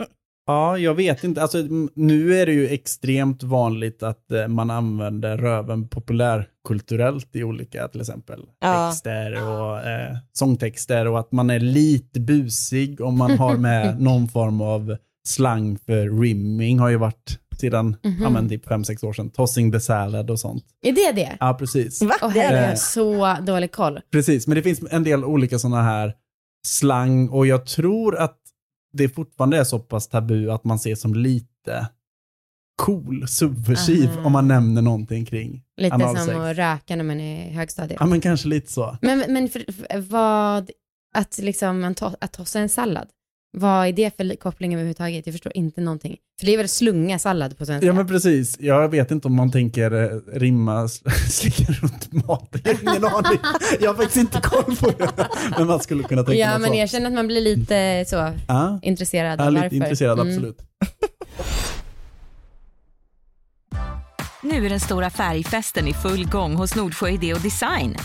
[0.48, 1.42] Ja, jag vet inte.
[1.42, 1.58] Alltså,
[1.96, 8.02] nu är det ju extremt vanligt att eh, man använder röven populärkulturellt i olika, till
[8.02, 8.90] exempel, Ja.
[8.92, 14.28] texter och eh, sångtexter och att man är lite busig om man har med någon
[14.28, 18.24] form av slang för rimming har ju varit sedan, Mhm.
[18.24, 20.64] ja men typ fem sex år sedan, tossing the salad och sånt.
[20.82, 21.38] Är det det?
[21.40, 22.02] Ja, precis.
[22.02, 22.16] Va?
[22.22, 24.00] Åh Det är så dålig koll.
[24.12, 26.14] Precis, men det finns en del olika sådana här
[26.68, 28.38] slang och jag tror att
[28.94, 31.88] det fortfarande är så pass tabu att man ser som lite
[32.82, 34.26] cool, subversiv Aha.
[34.26, 36.26] om man nämner någonting kring Lite analsex.
[36.26, 37.98] som att röka när man är i högstadiet.
[38.00, 38.98] Ja, men kanske lite så.
[39.02, 40.72] Men, men för, för, vad,
[41.16, 43.08] att liksom att tossa en sallad,
[43.52, 45.28] vad är det för li- koppling överhuvudtaget?
[45.28, 46.18] Jag förstår inte någonting.
[46.40, 47.88] För det är väl slunga sallad på svenska?
[47.88, 48.58] Ja, men precis.
[48.60, 52.62] Jag vet inte om man tänker eh, rimma, sl- slicka runt maten.
[52.64, 53.40] Jag har ingen aning.
[53.80, 55.28] Jag har faktiskt inte koll på det.
[55.58, 56.80] Men man skulle kunna tänka Ja, något men sånt.
[56.80, 59.76] jag känner att man blir lite så Ja, intresserad ja, av lite varför.
[59.76, 60.34] intresserad, Mm.
[60.34, 60.58] absolut.
[64.44, 67.96] Nu är den stora färgfesten i full gång hos Nordsjö Idé och Design.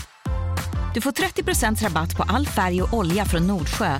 [0.93, 3.97] Du får 30% rabatt på all färg och olja från Nordsjö.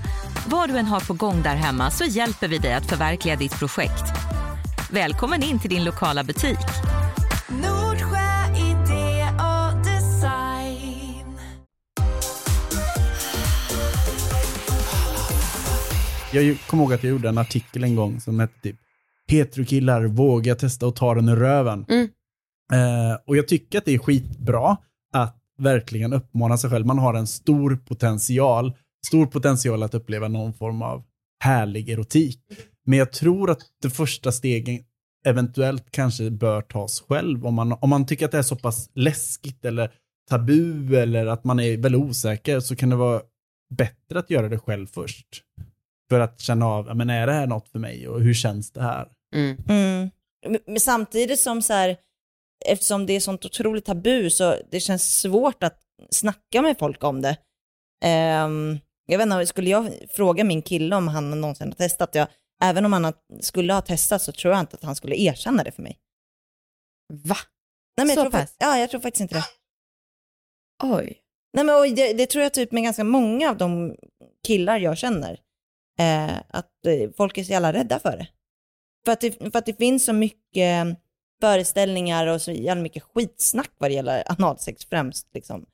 [0.49, 3.59] Vad du än har på gång där hemma så hjälper vi dig att förverkliga ditt
[3.59, 4.03] projekt.
[4.91, 6.57] Välkommen in till din lokala butik.
[7.49, 11.37] Nordsjö idé och design.
[16.33, 18.75] Jag kommer ihåg att jag gjorde en artikel en gång som hette typ
[19.27, 21.85] Heterokillar, våga testa och ta den ur röven.
[21.89, 22.09] Mm.
[22.73, 24.77] Eh, och jag tycker att det är skitbra
[25.13, 26.85] att verkligen uppmana sig själv.
[26.85, 28.73] Man har en stor potential,
[29.07, 31.03] stor potential att uppleva någon form av
[31.43, 32.39] härlig erotik.
[32.85, 34.79] Men jag tror att det första stegen
[35.25, 37.45] eventuellt kanske bör tas själv.
[37.45, 39.91] Om man, om man tycker att det är så pass läskigt eller
[40.29, 43.21] tabu eller att man är väldigt osäker så kan det vara
[43.77, 45.27] bättre att göra det själv först.
[46.09, 48.81] För att känna av, men är det här något för mig och hur känns det
[48.81, 49.07] här?
[49.35, 49.57] Mm.
[49.69, 50.09] Mm.
[50.65, 51.97] Men- samtidigt som så här,
[52.65, 57.21] eftersom det är sånt otroligt tabu så det känns svårt att snacka med folk om
[57.21, 57.37] det.
[58.05, 62.27] Ehm, jag vet inte, skulle jag fråga min kille om han någonsin har testat, jag,
[62.63, 65.71] även om han skulle ha testat så tror jag inte att han skulle erkänna det
[65.71, 65.99] för mig.
[67.13, 67.35] Va?
[67.97, 68.55] Nej, men jag Så tror, fak- pass?
[68.59, 69.45] ja, jag tror faktiskt inte det.
[70.83, 71.21] Oj.
[71.53, 73.95] Nej, men, det, det tror jag typ med ganska många av de
[74.47, 75.39] killar jag känner.
[75.99, 78.27] Eh, att eh, folk är så jävla rädda för det.
[79.05, 80.97] För att det, för att det finns så mycket
[81.41, 85.65] föreställningar och så jävla mycket skitsnack vad det gäller analsex främst liksom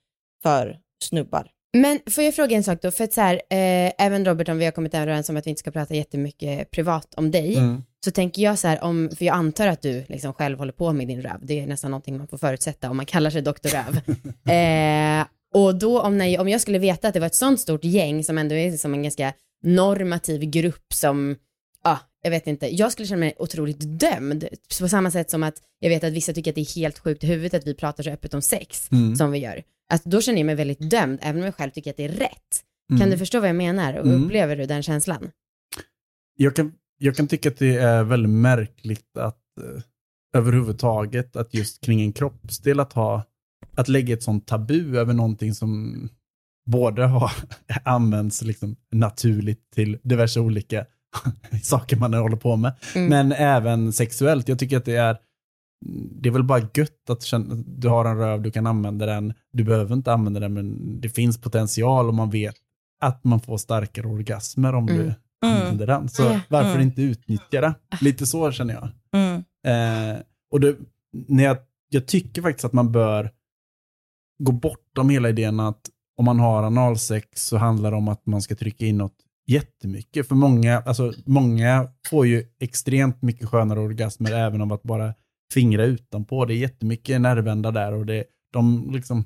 [0.44, 1.52] för snubbar.
[1.73, 2.91] Men får jag fråga en sak då?
[2.91, 5.49] För att så här, eh, även Robert, om vi har kommit överens om att vi
[5.49, 7.84] inte ska prata jättemycket privat om dig, Mm.
[8.05, 10.93] så tänker jag så här, om, för jag antar att du liksom själv håller på
[10.93, 13.69] med din röv, det är nästan någonting man får förutsätta om man kallar sig doktor
[13.69, 13.97] röv.
[15.21, 17.84] eh, och då om, när, om jag skulle veta att det var ett sånt stort
[17.84, 21.36] gäng som ändå är som en ganska normativ grupp som,
[21.84, 24.47] ja, jag vet inte, jag skulle känna mig otroligt dömd.
[24.81, 27.23] På samma sätt som att jag vet att vissa tycker att det är helt sjukt
[27.23, 29.15] i huvudet att vi pratar så öppet om sex Mm.
[29.15, 29.63] som vi gör.
[29.91, 32.10] Att då känner jag mig väldigt dömd, även om jag själv tycker att det är
[32.10, 32.62] rätt.
[32.91, 32.99] Mm.
[33.01, 33.93] Kan du förstå vad jag menar?
[33.93, 34.23] Och Mm.
[34.25, 35.32] upplever du den känslan?
[36.38, 39.82] jag, kan, jag kan tycka att det är väldigt märkligt att eh,
[40.38, 43.23] överhuvudtaget att just kring en kroppsdel att ha,
[43.75, 46.10] att lägga ett sånt tabu över någonting som
[46.65, 47.32] både har
[47.84, 50.86] använts liksom naturligt till diverse olika
[51.63, 53.10] saker man håller på med, Mm.
[53.10, 54.47] men även sexuellt.
[54.47, 55.17] Jag tycker att det är
[56.22, 57.24] det är väl bara gött att
[57.65, 61.10] du har en röv, du kan använda den, du behöver inte använda den, men det
[61.10, 62.56] finns potential och man vet
[63.02, 64.98] att man får starkare orgasmer om Mm.
[65.04, 65.13] du
[65.48, 66.10] använder den.
[66.10, 66.82] Så varför Mm.
[66.82, 67.74] inte utnyttja det?
[68.02, 68.89] Lite så känner jag.
[69.13, 69.44] Mm.
[70.15, 70.20] Eh,
[70.52, 70.76] och det,
[71.28, 71.58] när jag,
[71.89, 73.32] jag tycker faktiskt att man bör
[74.44, 75.82] gå bortom hela idén att
[76.17, 79.15] om man har analsex så handlar det om att man ska trycka in något
[79.48, 80.28] jättemycket.
[80.28, 85.13] För många, alltså många får ju extremt mycket skönare orgasmer även av att bara
[85.54, 86.46] fingra utanpå.
[86.46, 89.26] Det är jättemycket nervända där och det, de liksom,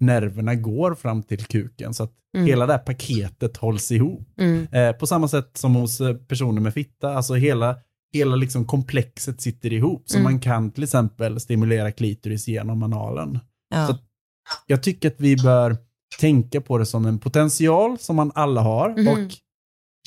[0.00, 2.46] nerverna går fram till kuken så att Mm.
[2.46, 4.28] hela det här paketet hålls ihop.
[4.40, 4.66] Mm.
[4.72, 7.76] Eh, på samma sätt som hos eh, personer med fitta, alltså hela,
[8.12, 10.02] hela liksom komplexet sitter ihop.
[10.06, 10.24] Så Mm.
[10.32, 13.38] man kan till exempel stimulera klitoris genom analen.
[13.74, 13.86] Ja.
[13.86, 13.98] Så-
[14.66, 15.76] Jag tycker att vi bör
[16.20, 19.08] tänka på det som en potential som man alla har Mhm.
[19.08, 19.30] och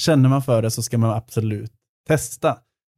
[0.02, 1.72] känner man för det så ska man absolut
[2.08, 2.50] testa.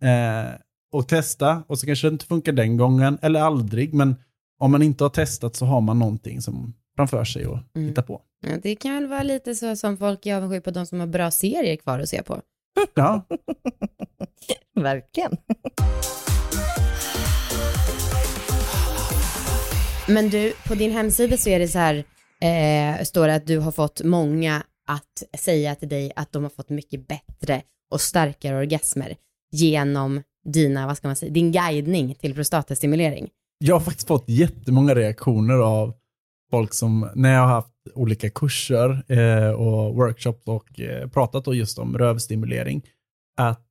[0.02, 0.52] Eh,
[0.92, 4.16] och testa och så kanske det inte funkar den gången eller aldrig men
[4.60, 7.88] om man inte har testat så har man någonting som framför sig att Mm.
[7.88, 8.22] hitta på.
[8.48, 11.08] Ja, det kan väl vara lite så som folk är avundsjuka på de som har
[11.08, 12.42] bra serier kvar att se på.
[12.94, 13.28] Ja,
[14.76, 15.38] Verkligen.
[20.08, 21.96] Men du, på din hemsida så är det så här,
[22.42, 26.50] eh, står det att du har fått många att säga till dig att de har
[26.50, 29.16] fått mycket bättre och starkare orgasmer
[29.52, 33.30] genom dina, vad ska man säga, din guidning till prostatastimulering.
[33.60, 35.94] Jag har faktiskt fått jättemånga reaktioner av
[36.52, 41.54] folk som, när jag har haft olika kurser eh, och workshops och eh, pratat då
[41.54, 42.82] just om rövstimulering,
[43.38, 43.62] att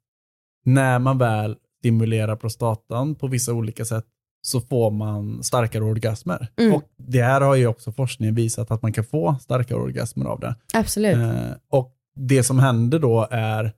[0.64, 4.04] när man väl stimulerar prostatan på vissa olika sätt
[4.42, 6.48] så får man starkare orgasmer.
[6.56, 6.74] Mm.
[6.74, 10.40] Och det här har ju också forskningen visat att man kan få starkare orgasmer av
[10.40, 10.54] det.
[10.74, 11.16] Absolut.
[11.16, 13.72] Eh, och det som händer då är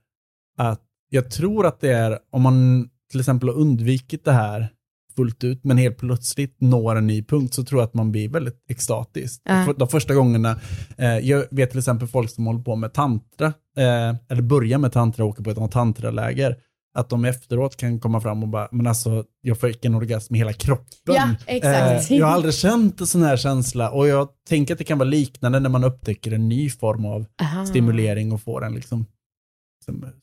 [0.59, 4.69] att jag tror att det är om man till exempel har undvikit det här
[5.17, 8.29] fullt ut men helt plötsligt når en ny punkt så tror jag att man blir
[8.29, 9.43] väldigt extatisk.
[9.47, 10.61] För De första gångerna,
[10.99, 14.93] eh, jag vet till exempel folk som håller på med tantra, eh, eller börjar med
[14.93, 16.57] tantra och åker på ett tantraläger,
[16.95, 20.39] att de efteråt kan komma fram och bara, men alltså jag fick en orgasm i
[20.39, 21.15] hela kroppen.
[21.15, 22.11] Ja, exakt.
[22.11, 24.99] Eh, jag har aldrig känt en sån här känsla och jag tänker att det kan
[24.99, 27.67] vara liknande när man upptäcker en ny form av Aha.
[27.67, 29.18] stimulering och får en liksom, liksom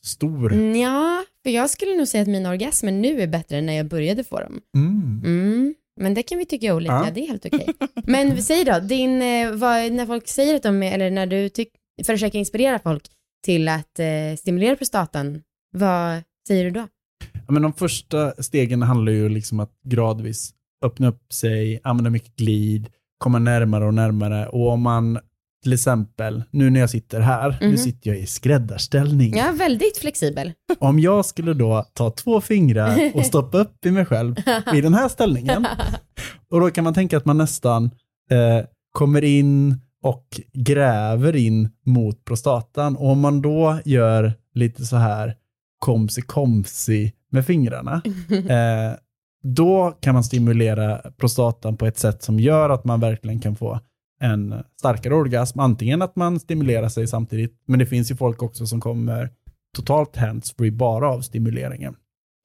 [0.01, 0.54] stor.
[0.54, 3.73] Mm, Ja, för jag skulle nog säga att mina orgasmer nu är bättre än när
[3.73, 4.62] jag började få dem.
[4.78, 5.21] Mm.
[5.25, 5.75] Mm.
[6.01, 7.08] Men det kan vi tycka olika, Ja.
[7.15, 7.67] det är helt okej.
[8.08, 11.69] Men säg då, din, eh, vad, när folk säger att de, eller när du tyck,
[12.06, 13.04] försöker inspirera folk
[13.45, 16.88] till att eh, stimulera prostatan, vad säger du då?
[17.34, 20.54] Ja, men de första stegen handlar ju liksom att gradvis
[20.86, 24.47] öppna upp sig, använda mycket glid, komma närmare och närmare.
[24.47, 25.19] Och om man
[25.65, 27.78] till exempel, nu när jag sitter här, nu Mhm.
[27.78, 29.38] sitter jag i skräddarställning.
[29.38, 30.54] Ja, väldigt flexibel.
[30.80, 34.36] Om jag skulle då ta två fingrar och stoppa upp i mig själv
[34.73, 35.67] i den här ställningen,
[36.51, 37.86] och då kan man tänka att man nästan
[38.32, 42.95] eh, kommer in och gräver in mot prostatan.
[42.95, 45.36] Och om man då gör lite så här
[45.80, 48.97] komsi komsi med fingrarna, eh,
[49.43, 53.80] då kan man stimulera prostatan på ett sätt som gör att man verkligen kan få
[54.21, 55.60] en starkare orgasm.
[55.60, 59.30] Antingen att man stimulerar sig samtidigt, men det finns ju folk också som kommer
[59.75, 61.95] totalt hands-free bara av stimuleringen.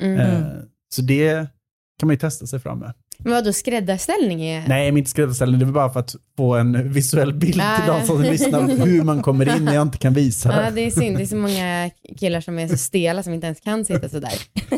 [0.03, 0.21] Mm.
[0.21, 0.43] Eh,
[0.95, 1.35] så det
[1.99, 2.93] kan man ju testa sig fram med.
[3.19, 4.69] Men vadå, skräddarställning är...
[4.69, 7.87] Nej, men inte skräddarställning, det var bara för att få en visuell bild till Ah.
[8.01, 10.71] de som lyssnar hur man kommer in när jag inte kan visa Ja, det.
[10.75, 11.17] det är synd.
[11.17, 14.33] Det är så många killar som är så stela som inte ens kan sitta sådär.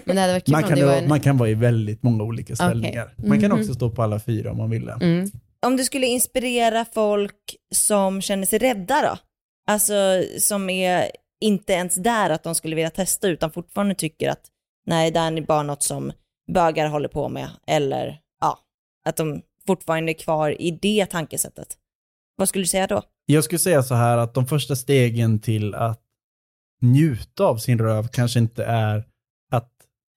[0.04, 1.08] Men det hade varit kul Man om kan, det var vara- en...
[1.08, 3.14] man kan vara i väldigt många olika ställningar.
[3.16, 3.60] Man kan Mhm.
[3.60, 4.98] också stå på alla fyra om man vill det.
[5.00, 5.30] Mm.
[5.66, 9.18] Om du skulle inspirera folk som känner sig rädda då?
[9.66, 14.46] Alltså som är inte ens där att de skulle vilja testa utan fortfarande tycker att
[14.86, 16.12] nej, det här är bara något som
[16.52, 18.58] bögar håller på med eller ja,
[19.04, 21.76] att de fortfarande är kvar i det tankesättet.
[22.36, 23.02] Vad skulle du säga då?
[23.26, 26.00] Jag skulle säga så här att de första stegen till att
[26.82, 29.04] njuta av sin röv kanske inte är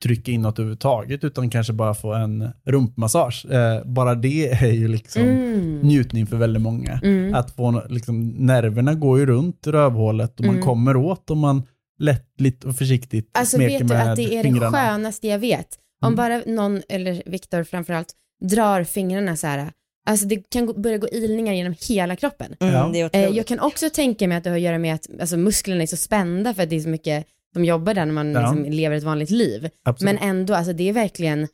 [0.03, 3.45] trycka in något överhuvudtaget utan kanske bara få en rumpmassage.
[3.51, 5.79] Eh, bara det är ju liksom Mm.
[5.79, 6.99] njutning för väldigt många.
[7.03, 7.33] Mm.
[7.35, 10.65] Att få, liksom, nerverna går ju runt rövhålet och man Mm.
[10.67, 11.63] kommer åt och man
[11.99, 14.77] lättligt och försiktigt Alltså smeker vet du med att det är fingrarna.
[14.77, 15.67] det skönaste jag vet?
[16.01, 16.15] Om Mm.
[16.45, 19.71] bara någon, eller Viktor framförallt, drar fingrarna så här,
[20.07, 22.55] alltså det kan gå, börja gå ilningar genom hela kroppen.
[22.59, 22.89] Mm, Ja.
[22.93, 25.07] Det är Eh, jag kan också tänka mig att det har att göra med att
[25.21, 27.25] alltså, musklerna är så spända för att det är så mycket
[27.55, 28.39] som jobbar där när man Ja.
[28.39, 29.69] liksom, lever ett vanligt liv.
[29.85, 30.13] Absolut.
[30.19, 31.47] Men ändå, alltså det är verkligen,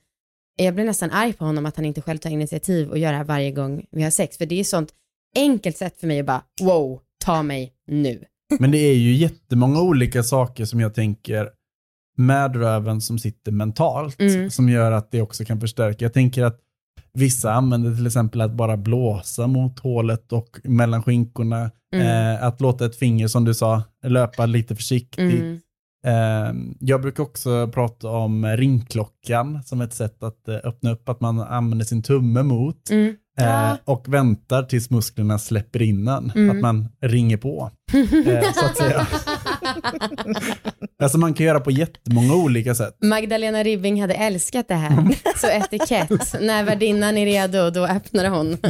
[0.55, 3.17] jag blir nästan arg på honom att han inte själv tar initiativ och gör det
[3.17, 4.37] här varje gång vi har sex.
[4.37, 4.89] För det är ett sånt
[5.35, 8.23] enkelt sätt för mig att bara, wow, ta mig nu.
[8.59, 11.49] Men det är ju jättemånga olika saker som jag tänker
[12.17, 14.49] med röven som sitter mentalt, Mm.
[14.49, 16.05] som gör att det också kan förstärka.
[16.05, 16.59] Jag tänker att
[17.13, 22.07] vissa använder till exempel att bara blåsa mot hålet och mellan skinkorna, Mm.
[22.35, 25.19] eh, att låta ett finger, som du sa, löpa lite försiktigt.
[25.41, 25.59] Mm.
[26.05, 31.21] Eh, jag brukar också prata om ringklockan som ett sätt att eh, öppna upp, att
[31.21, 33.07] man använder sin tumme mot Mm.
[33.07, 33.77] eh, Ja.
[33.85, 36.31] och väntar tills musklerna släpper in den.
[36.35, 36.49] Mm.
[36.57, 37.71] Att man ringer på,
[38.25, 39.07] eh, så att säga.
[41.01, 42.97] Alltså man kan göra på jättemånga olika sätt.
[43.01, 45.15] Magdalena Ribbing hade älskat det här.
[45.37, 46.41] Så etikett.
[46.41, 48.57] När värdinnan är redo, då öppnar hon.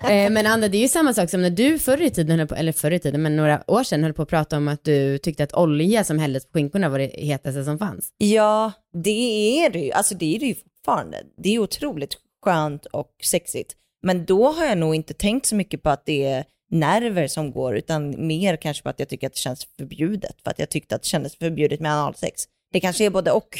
[0.00, 2.54] Eh, men Anna, det är ju samma sak som när du förr i tiden, på,
[2.54, 5.18] eller förr i tiden, men några år sedan höll på att prata om att du
[5.18, 8.08] tyckte att olja som hälldes på skinkorna var det hetaste som fanns.
[8.18, 8.72] Ja,
[9.04, 9.92] det är det ju.
[9.92, 11.22] Alltså det är det ju fortfarande.
[11.42, 13.74] Det är otroligt skönt och sexigt.
[14.02, 17.52] Men då har jag nog inte tänkt så mycket på att det är nerver som
[17.52, 20.36] går, utan mer kanske på att jag tycker att det känns förbjudet.
[20.44, 22.42] För att jag tyckte att det kändes förbjudet med analsex.
[22.72, 23.58] Det kanske är både och.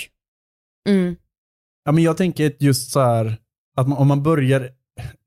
[0.89, 1.17] Mm.
[1.85, 3.37] Ja, men jag tänker att just så här,
[3.77, 4.71] att man, om man börjar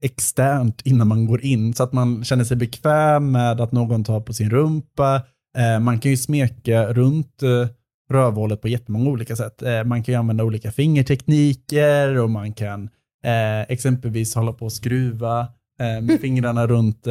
[0.04, 4.22] externt innan man går in, så att man känner sig bekväm med att någon tar
[4.22, 5.22] på sin rumpa.
[5.58, 7.68] Eh, man kan ju smeka runt eh,
[8.10, 9.62] rövhålet på jättemånga olika sätt.
[9.62, 12.90] Eh, man kan ju använda olika fingertekniker och man kan
[13.24, 15.40] eh, exempelvis hålla på och skruva
[15.80, 17.08] eh, med fingrarna runt.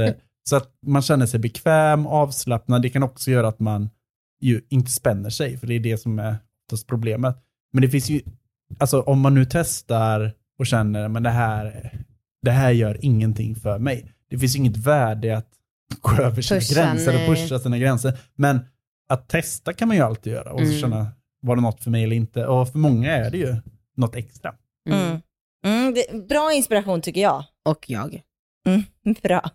[0.49, 2.83] Så att man känner sig bekväm, avslappnad.
[2.83, 3.91] Det kan också göra att man
[4.41, 6.37] ju inte spänner sig, för det är det som är
[6.87, 7.37] problemet.
[7.73, 8.21] Men det finns ju,
[8.79, 11.93] alltså om man nu testar och känner, men det här,
[12.43, 14.13] det här gör ingenting för mig.
[14.31, 15.51] Det finns inget värde i att
[16.01, 18.19] gå över sina Pusha, gränser och pusha sina gränser.
[18.35, 18.61] Men
[19.09, 20.81] att testa kan man ju alltid göra och så Mm.
[20.81, 21.07] känna,
[21.43, 22.47] var det något för mig eller inte?
[22.47, 23.57] Och för många är det ju
[23.97, 24.55] något extra.
[24.91, 25.01] Mm.
[25.01, 25.21] Mm.
[25.65, 27.45] Mm, det, bra inspiration tycker jag.
[27.65, 28.23] Och jag.
[28.69, 29.51] Mm, bra.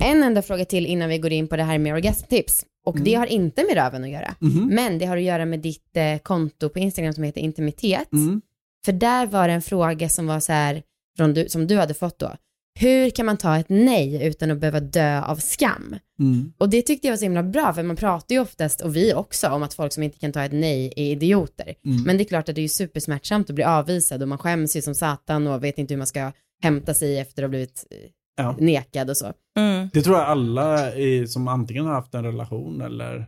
[0.00, 2.64] En enda fråga till innan vi går in på det här med orgasmtips.
[2.86, 4.34] Och det har inte med röven att göra.
[4.70, 8.12] Men det har att göra med ditt eh, konto på Instagram som heter intimitet.
[8.12, 8.40] Mm.
[8.84, 10.82] För där var det en fråga som var så här,
[11.16, 12.36] från du, som du hade fått då.
[12.78, 15.96] Hur kan man ta ett nej utan att behöva dö av skam?
[16.18, 16.52] Mm.
[16.58, 19.14] Och det tyckte jag var så himla bra, för man pratar ju oftast, och vi
[19.14, 21.74] också, om att folk som inte kan ta ett nej är idioter.
[21.84, 22.02] Mm.
[22.02, 24.82] Men det är klart att det är supersmärtsamt att bli avvisad och man skäms ju
[24.82, 27.96] som satan och vet inte hur man ska hämta sig efter att ha blivit eh,
[28.36, 28.56] Ja.
[28.60, 29.32] nekad och så.
[29.58, 29.88] Mm.
[29.92, 33.26] Det tror jag alla är, som antingen har haft en relation eller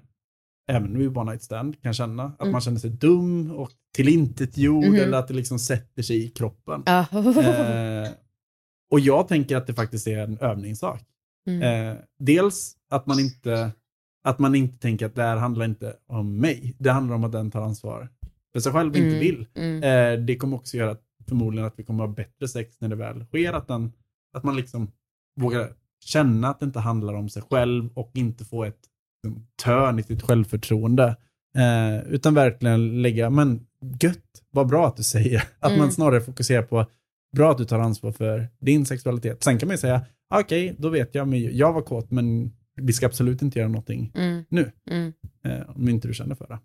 [0.71, 2.25] även vid one night stand kan känna.
[2.25, 2.53] Att Mm.
[2.53, 4.95] man känner sig dum och tillintetgjord Mhm.
[4.95, 6.83] eller att det liksom sätter sig i kroppen.
[6.87, 7.07] Ja.
[7.13, 8.09] Eh,
[8.91, 11.03] och jag tänker att det faktiskt är en övningssak.
[11.49, 11.63] Mm.
[11.93, 13.71] Eh, dels att man, inte,
[14.25, 16.75] att man inte tänker att det här handlar inte om mig.
[16.79, 18.09] Det handlar om att den tar ansvar
[18.53, 19.47] för sig själv och inte Mm, vill.
[19.55, 19.83] mm.
[19.83, 22.97] Eh, det kommer också göra att, förmodligen att vi kommer ha bättre sex när det
[22.97, 23.53] väl sker.
[23.53, 23.93] Att, den,
[24.37, 24.91] att man liksom
[25.41, 25.73] vågar
[26.05, 28.79] känna att det inte handlar om sig själv och inte få ett
[29.23, 31.17] liksom, törn i sitt självförtroende.
[31.57, 33.67] Eh, utan verkligen lägga, men
[34.01, 35.45] gött, vad bra att du säger.
[35.61, 35.79] Att Mm.
[35.79, 36.87] man snarare fokuserar på,
[37.37, 39.43] bra att du tar ansvar för din sexualitet.
[39.45, 42.93] Sen kan man ju säga, okej, då vet jag, men jag var kåt, men vi
[42.93, 44.45] ska absolut inte göra någonting Mm.
[44.49, 45.13] nu, Mm.
[45.45, 46.59] eh, om inte du känner för det.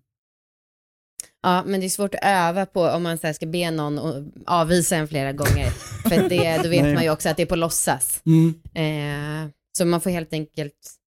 [1.43, 4.31] Ja, men det är svårt att öva på om man så här ska be någon
[4.45, 5.69] avvisa en flera gånger.
[6.09, 8.21] För det, då vet man ju också att det är på låtsas.
[8.73, 10.97] Eh, så man får helt enkelt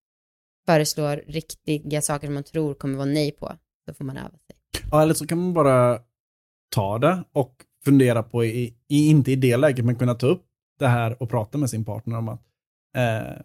[0.65, 3.53] föreslå riktiga saker som man tror kommer vara nej på.
[3.87, 4.55] Då får man öva sig.
[4.91, 5.99] Ja, eller så kan man bara
[6.75, 7.55] ta det och
[7.85, 10.45] fundera på, i, i, inte i det läget, men kunna ta upp
[10.79, 12.41] det här och prata med sin partner om att
[12.97, 13.41] eh,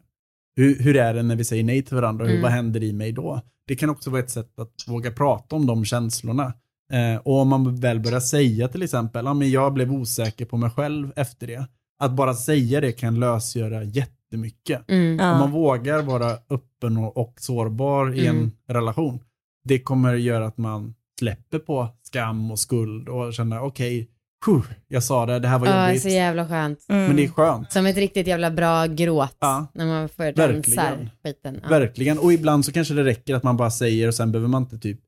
[0.56, 2.24] hur, hur är det när vi säger nej till varandra?
[2.24, 2.42] Hur, Mm.
[2.42, 3.40] Vad händer i mig då?
[3.66, 6.52] Det kan också vara ett sätt att våga prata om de känslorna.
[6.90, 10.56] Eh, och om man väl börjar säga till exempel, ja, men jag blev osäker på
[10.56, 11.66] mig själv efter det.
[12.02, 14.90] Att bara säga det kan lösgöra jättemycket.
[14.90, 15.10] Mm.
[15.20, 15.46] Om man Ja.
[15.46, 18.50] vågar vara öppen och, och sårbar i en Mm.
[18.68, 19.20] relation,
[19.64, 24.08] det kommer göra att man släpper på skam och skuld och känner okej,
[24.46, 26.78] okay, jag sa det, det här var Ja, jobbigt, så jävla skönt.
[26.88, 27.06] Mm.
[27.06, 27.72] men det är skönt.
[27.72, 29.36] Som ett riktigt jävla bra gråt.
[29.40, 29.66] Ja.
[29.74, 31.60] När man får rensar skiten.
[31.62, 31.68] Ja.
[31.68, 34.62] Verkligen, och ibland så kanske det räcker att man bara säger och sen behöver man
[34.62, 35.00] inte typ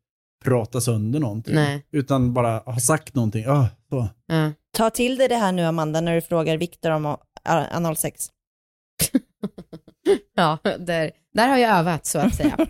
[0.42, 1.54] prata sönder någonting.
[1.54, 1.86] Nej.
[1.92, 4.08] Utan bara ha sagt någonting, ah, så.
[4.26, 4.52] Ja.
[4.76, 7.16] Ta till dig det här nu Amanda när du frågar Viktor om
[7.70, 8.30] analsex.
[10.34, 12.56] Ja, där, där har jag övat så att säga.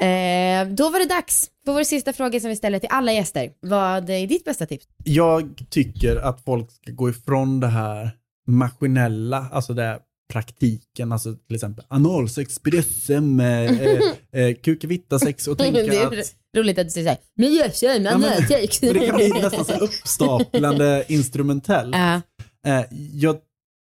[0.00, 3.52] eh, då var det dags för vår sista fråga som vi ställer till alla gäster.
[3.60, 4.86] Vad är ditt bästa tips?
[5.04, 8.10] Jag tycker att folk ska gå ifrån det här
[8.46, 9.98] maskinella, alltså det här
[10.28, 14.00] praktiken, alltså till exempel analsex, BDSM, eh, eh,
[14.32, 18.80] eh, kukevitta-sex och tänka det är att roligt att du säger jag känner Ja, analsex.
[18.80, 21.90] det kan bli nästan så uppstaplande instrumentell.
[21.92, 22.20] Ja.
[22.66, 23.36] Eh, jag,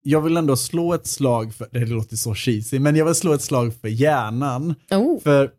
[0.03, 3.33] jag vill ändå slå ett slag för, det låter så cheesy, men jag vill slå
[3.33, 4.75] ett slag för hjärnan.
[4.91, 5.21] Oh.
[5.21, 5.51] För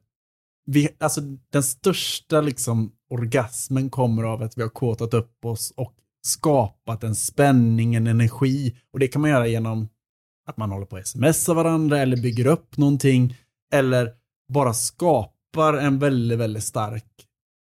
[0.65, 1.21] vi, alltså,
[1.51, 5.93] den största liksom, orgasmen kommer av att vi har kåtat upp oss och
[6.25, 8.75] skapat en spänning, en energi.
[8.93, 9.89] Och det kan man göra genom
[10.45, 13.35] att man håller på att smsa varandra eller bygger upp någonting.
[13.73, 14.11] Eller
[14.53, 17.05] bara skapar en väldigt, väldigt stark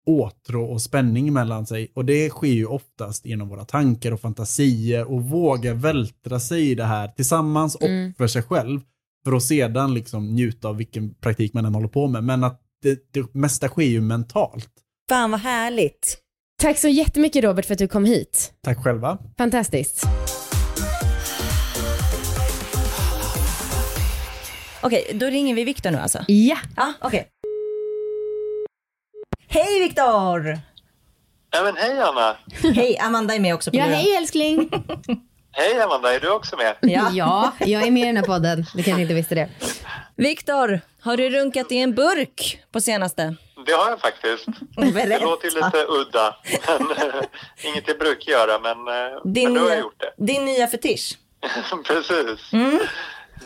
[0.06, 1.92] åtrå och spänning mellan sig.
[1.94, 6.74] Och det sker ju oftast genom våra tankar och fantasier och våga vältra sig i
[6.74, 8.14] det här tillsammans och Mm.
[8.14, 8.80] för sig själv.
[9.24, 12.24] För att sedan liksom njuta av vilken praktik man än håller på med.
[12.24, 14.70] Men att det, det mesta sker ju mentalt.
[15.08, 16.18] Fan vad härligt.
[16.62, 18.52] Tack så jättemycket Robert för att du kom hit.
[18.64, 19.18] Tack själva.
[19.38, 20.06] Fantastiskt.
[24.84, 26.24] Okej, då ringer vi Viktor nu alltså.
[26.28, 26.56] Ja.
[26.76, 27.28] Ja, okej.
[29.48, 30.58] Hej Viktor!
[31.50, 32.36] Ja, men hej Anna!
[32.74, 33.98] Hej, Amanda är med också på Ja, luren.
[33.98, 34.70] hej älskling.
[35.52, 36.76] Hej Amanda, är du också med?
[36.80, 37.10] Ja.
[37.12, 38.66] ja, jag är med i den här podden.
[38.74, 39.48] Du kanske inte visste det.
[40.16, 43.34] Viktor, har du runkat i en burk på senaste?
[43.66, 44.46] Det har jag faktiskt.
[44.76, 46.36] Det låter ju lite udda,
[46.68, 47.22] men eh,
[47.62, 50.24] inget jag brukar göra, men, eh, Din, men nu har jag nya, gjort det.
[50.26, 51.18] din nya fetisch.
[51.86, 52.40] Precis.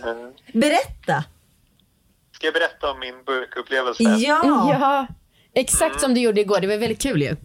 [0.03, 0.33] Mm.
[0.53, 1.25] Berätta.
[2.33, 4.03] Ska jag berätta om min burkupplevelse?
[4.03, 4.41] Ja.
[4.45, 5.07] Ja,
[5.55, 6.61] exakt som du gjorde igår.
[6.61, 7.37] Det var väldigt kul ju.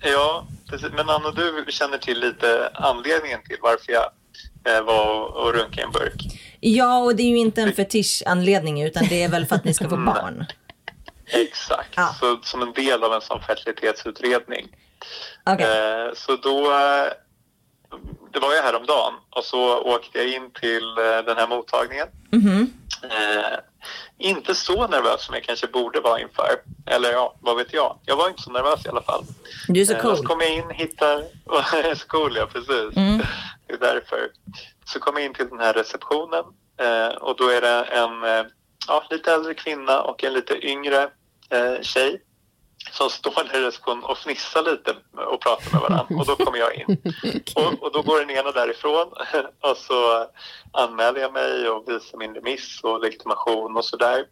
[0.00, 0.88] Ja, precis.
[0.92, 4.10] Men Anna, du känner till lite anledningen till varför jag
[4.76, 6.40] eh, var och, och runkade i en burk.
[6.60, 9.74] Ja, och det är ju inte en fetischanledning utan det är väl för att ni
[9.74, 10.44] ska få barn.
[11.26, 12.14] Exakt, Ja.
[12.20, 14.68] så, som en del av en sån fertilitetsutredning.
[15.46, 15.66] Okej.
[15.66, 16.70] Eh, så då,
[18.32, 22.06] det var ju häromdagen och så åkte jag in till eh, den här mottagningen.
[22.30, 22.72] Mhm.
[23.02, 23.58] Eh,
[24.18, 26.60] inte så nervös som jag kanske borde vara inför.
[26.86, 27.98] Eller ja, vad vet jag.
[28.04, 29.24] Jag var inte så nervös i alla fall.
[29.68, 30.26] Du är så Eh, och så cool.
[30.26, 31.24] kom jag in, hittar...
[31.84, 32.96] Jag så cool, ja precis.
[32.96, 33.18] Mm.
[33.66, 34.28] Det är därför.
[34.84, 36.44] Så kom jag in till den här receptionen
[36.80, 38.46] eh, och då är det en eh,
[38.88, 41.02] ja, lite äldre kvinna och en lite yngre
[41.50, 42.22] eh, tjej
[42.92, 46.16] som står där i receptionen och fnissar lite och pratar med varandra.
[46.16, 47.02] Och då kommer jag in.
[47.54, 49.12] Och, och då går den ena därifrån
[49.60, 50.26] och så
[50.72, 54.24] anmäler jag mig och visar min remiss och legitimation och sådär.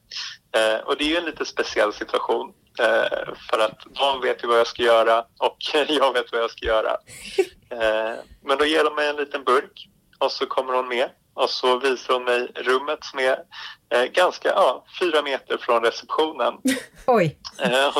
[0.56, 2.52] Eh, och det är ju en lite speciell situation.
[2.78, 5.56] Eh, för att de vet ju vad jag ska göra och
[5.88, 6.96] jag vet vad jag ska göra.
[7.70, 9.88] Eh, men då ger de mig en liten burk
[10.18, 13.36] och så kommer hon med och så visar hon mig rummet som är
[13.94, 16.54] eh, ganska, ja, fyra meter från receptionen.
[17.06, 17.38] Oj.
[17.58, 17.96] Eh,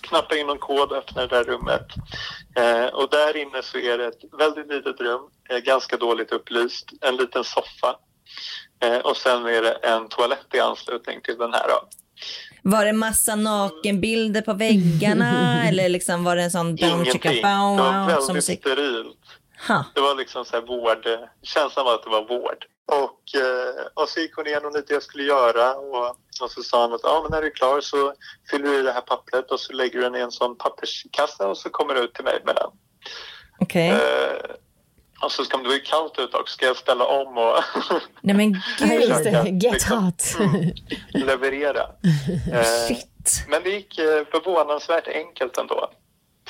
[0.00, 1.86] knappar in någon kod och öppnar det där rummet.
[2.56, 6.90] Eh, och där inne så är det ett väldigt litet rum, eh, ganska dåligt upplyst,
[7.00, 7.96] en liten soffa.
[8.82, 11.68] Eh, och sen är det en toalett i anslutning till den här.
[11.68, 11.88] Då.
[12.62, 17.20] Var det massa nakenbilder på väggarna eller liksom var det en sån Ingenting.
[17.22, 18.60] Det bow var wow som väldigt musik?
[18.60, 19.23] sterilt.
[19.68, 19.84] Ha.
[19.94, 21.06] Det var liksom så här vård,
[21.42, 22.64] känslan var att det var vård.
[22.86, 26.06] Och, eh, och så gick hon igenom lite jag skulle göra och,
[26.42, 28.14] och så sa hon att ah, men när du är klar så
[28.50, 31.48] fyller du i det här pappret och så lägger du den i en sån papperskassa
[31.48, 32.70] och så kommer du ut till mig med den.
[33.60, 33.88] Okej.
[33.90, 34.50] Eh,
[35.22, 36.52] Och så ska det var ju kallt ute också.
[36.54, 37.54] Ska jag ställa om och
[38.20, 39.10] Nej men gud.
[39.24, 39.48] det.
[39.62, 40.04] Get Liksom.
[40.04, 40.22] hot.
[40.40, 40.70] Mm.
[41.26, 41.82] leverera?
[42.52, 43.44] Eh, Shit.
[43.48, 45.90] Men det gick eh, förvånansvärt enkelt ändå,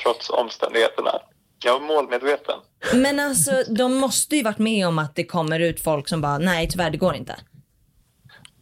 [0.03, 1.21] trots omständigheterna.
[1.59, 2.55] Jag var målmedveten.
[2.95, 6.39] Men alltså de måste ju varit med om att det kommer ut folk som bara,
[6.39, 7.37] nej tyvärr det går inte.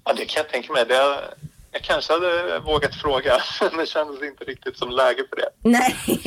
[0.04, 0.84] Ja, det kan jag tänka mig.
[0.88, 1.18] Det,
[1.72, 5.48] jag kanske hade vågat fråga, men det kändes inte riktigt som läge för det.
[5.62, 5.96] Nej.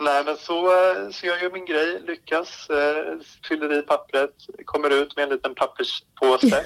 [0.00, 0.70] Nej, men så,
[1.12, 4.30] så jag gör min grej, lyckas, eh, fyller i pappret,
[4.64, 6.64] kommer ut med en liten papperspåse.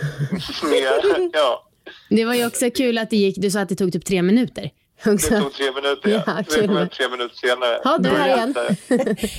[0.62, 1.68] med, ja,
[2.10, 4.22] Det var ju också kul att det gick, du sa att det tog typ tre
[4.22, 4.70] minuter.
[5.04, 6.10] Det tog tre minuter.
[6.10, 6.22] Ja.
[6.26, 6.78] Ja, kul.
[6.82, 7.80] ut tre minuter senare.
[7.84, 8.54] Ja, du är här igen.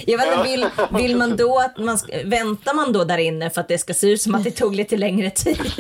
[0.08, 0.68] Jag vet inte, vill,
[1.04, 3.94] vill man då att man ska, väntar man då där inne för att det ska
[3.94, 5.60] se ut som att det tog lite längre tid?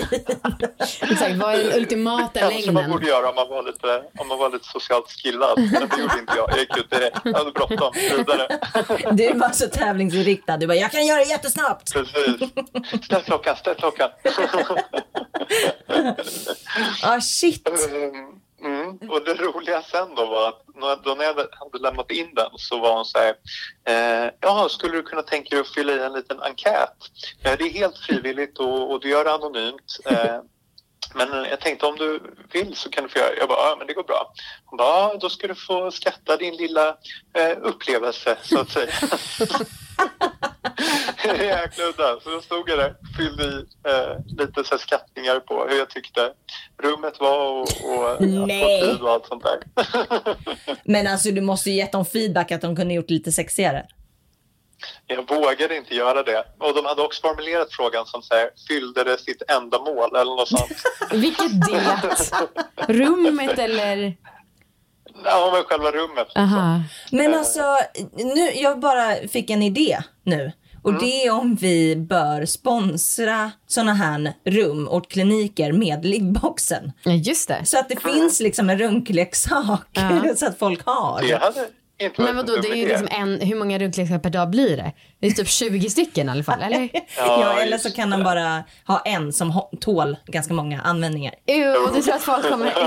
[1.01, 2.91] Exakt, vad är den ultimata Kanske man längden?
[2.91, 5.57] borde göra om man var lite, om man var lite socialt skillad.
[5.57, 6.49] Men det gjorde inte jag.
[6.51, 7.17] Jag gick ut direkt.
[7.23, 7.93] Jag hade bråttom.
[9.11, 10.57] Du var så tävlingsinriktad.
[10.57, 11.93] Du bara, jag kan göra det jättesnabbt.
[11.93, 12.49] Precis.
[13.05, 14.09] Ställ klockan, ställ klockan.
[17.03, 17.69] Ah shit.
[18.83, 19.09] Mm.
[19.09, 22.79] Och det roliga sen då var att då när jag hade lämnat in den så
[22.79, 23.35] var hon så här,
[23.87, 26.97] eh, ja, skulle du kunna tänka dig att fylla i en liten enkät?
[27.43, 29.99] Eh, det är helt frivilligt och, och du gör det anonymt.
[30.05, 30.39] Eh,
[31.15, 33.35] men jag tänkte om du vill så kan du få göra.
[33.35, 34.33] Jag bara, ja men det går bra.
[34.65, 36.97] Hon bara, ja då ska du få skatta din lilla
[37.33, 38.93] eh, upplevelse så att säga.
[41.39, 42.19] Jäkla udda.
[42.23, 45.89] Så då stod jag där fyllde i eh, lite så här skattningar på hur jag
[45.89, 46.31] tyckte
[46.83, 48.79] rummet var och, och Nej.
[48.79, 49.59] ja, tid och allt sånt där.
[50.83, 53.85] Men alltså du måste ju gett dem feedback att de kunde gjort det lite sexigare.
[55.07, 56.45] jag vågade inte göra det.
[56.59, 60.47] Och de hade också formulerat frågan som så här, fyllde det sitt ändamål eller något
[60.47, 60.71] sånt.
[61.11, 62.93] Vilket det?
[62.93, 64.17] Rummet eller?
[65.23, 66.27] ja, men själva rummet.
[66.35, 66.81] Aha.
[67.11, 67.77] Men alltså,
[68.13, 70.51] nu, jag bara fick en idé nu.
[70.83, 76.91] Och det är om vi bör sponsra såna här rum och kliniker med liggboxen.
[77.03, 77.65] Ja, just det.
[77.65, 80.21] Så att det finns liksom en runkleksak Ja.
[80.35, 80.93] så att folk har.
[81.03, 84.91] Varit Men vadå, det är ju liksom en, hur många runkleksaker per dag blir det?
[85.19, 86.89] Det är typ 20 stycken i alla fall, eller?
[87.17, 91.33] Ja, eller så kan de bara ha en som tål ganska många användningar.
[91.47, 92.73] Jo, och du tror att folk kommer...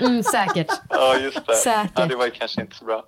[0.00, 0.66] Mm, säkert.
[0.90, 1.54] Ja, just det.
[1.54, 1.90] Säkert.
[1.94, 3.04] Ja, det var ju kanske inte så bra.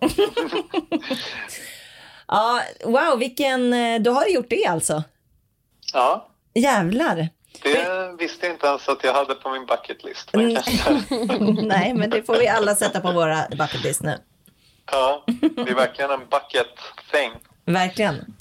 [2.33, 3.72] Ja, wow, vilken...
[3.72, 5.03] eh, Då har du gjort det alltså.
[5.93, 7.28] Ja, Jävlar.
[7.62, 10.28] det visste jag inte ens att jag hade på min bucket list.
[10.33, 11.55] Men Mm.
[11.68, 14.18] Nej, men det får vi alla sätta på våra bucket list nu.
[14.93, 16.66] ja, det är verkligen en bucket
[17.12, 17.33] thing.
[17.64, 18.35] Verkligen.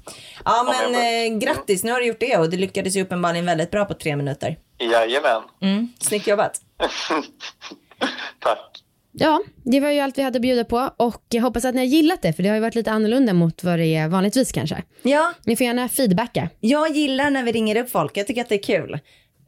[0.45, 3.45] Ja, men men- eh, grattis, nu har du gjort det och det lyckades ju uppenbarligen
[3.45, 4.57] väldigt bra på tre minuter.
[4.79, 5.41] Jajamän.
[5.61, 6.61] Mm, snyggt jobbat.
[8.39, 8.70] Tack.
[9.13, 11.81] Ja, det var ju allt vi hade att bjuda på och jag hoppas att ni
[11.81, 14.51] har gillat det för det har ju varit lite annorlunda mot vad det är vanligtvis
[14.51, 14.83] kanske.
[15.03, 16.49] Ja, Ni får gärna feedbacka.
[16.59, 18.17] jag gillar när vi ringer upp folk.
[18.17, 18.99] Jag tycker att det är kul.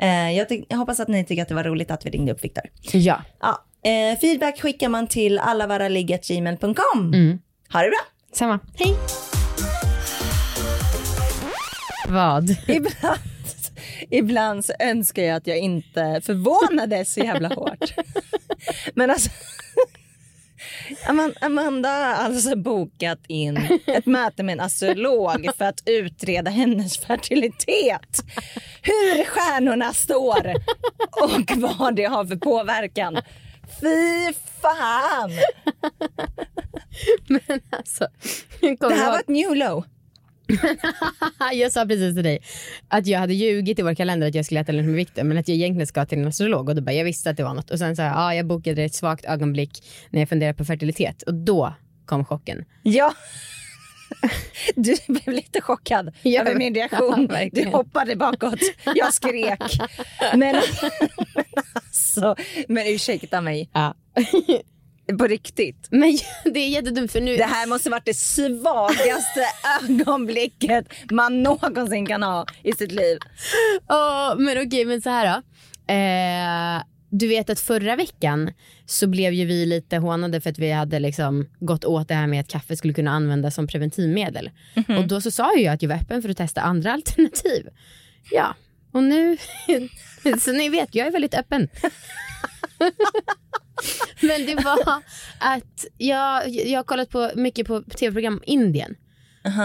[0.01, 2.43] Eh, jag, jag hoppas att ni tycker att det var roligt att vi ringde upp
[2.43, 2.63] Viktor.
[2.93, 3.21] Ja.
[3.41, 7.13] Ja, eh, feedback skickar man till allavaraliggagmail.com.
[7.13, 7.39] Mm.
[7.73, 7.99] Ha det bra.
[8.33, 8.59] Samma.
[8.75, 8.95] Hej.
[12.07, 12.49] Vad?
[12.67, 13.17] Ibland,
[14.09, 17.93] ibland så önskar jag att jag inte förvånades så jävla hårt.
[18.95, 19.29] Men alltså,
[21.07, 26.97] Aman- Amanda har alltså bokat in ett möte med en astrolog för att utreda hennes
[26.97, 28.23] fertilitet.
[28.81, 30.53] Hur stjärnorna står
[31.11, 33.17] och vad det har för påverkan.
[33.81, 35.31] Fy fan!
[37.27, 38.07] Men alltså.
[38.59, 39.83] Det här ihåg- var ett new low.
[41.53, 42.39] jag sa precis till dig
[42.87, 45.37] att jag hade ljugit i vår kalender att jag skulle äta lunch med Viktor men
[45.37, 47.53] att jag egentligen ska till en astrolog och då bara jag visste att det var
[47.53, 50.65] något och sen sa jag ja jag bokade ett svagt ögonblick när jag funderade på
[50.65, 51.73] fertilitet och då
[52.05, 52.65] kom chocken.
[52.83, 53.13] Ja.
[54.75, 57.27] Du blev lite chockad Ja, över min reaktion.
[57.31, 58.59] ja, du hoppade bakåt,
[58.95, 59.59] jag skrek.
[60.35, 60.55] Men,
[61.73, 62.35] alltså,
[62.67, 63.95] men ursäkta mig, Ja.
[65.17, 65.87] På riktigt.
[65.91, 66.17] Men
[66.53, 69.45] det är jättedumt för nu Det här måste varit det svagaste
[69.81, 73.17] ögonblicket man någonsin kan ha i sitt liv.
[73.89, 75.41] Åh, men okej, men så här då.
[75.93, 78.51] Eh, du vet att förra veckan
[78.85, 82.27] så blev ju vi lite hånade för att vi hade liksom gått åt det här
[82.27, 84.51] med att kaffe skulle kunna användas som preventivmedel.
[84.97, 87.67] Och då så sa ju jag att jag var öppen för att testa andra alternativ.
[88.31, 88.55] Ja,
[88.91, 89.37] och nu,
[90.39, 91.69] så ni vet, jag är väldigt öppen.
[94.21, 95.03] Men det var
[95.39, 98.95] att jag, jag har kollat på mycket på tv-program Indien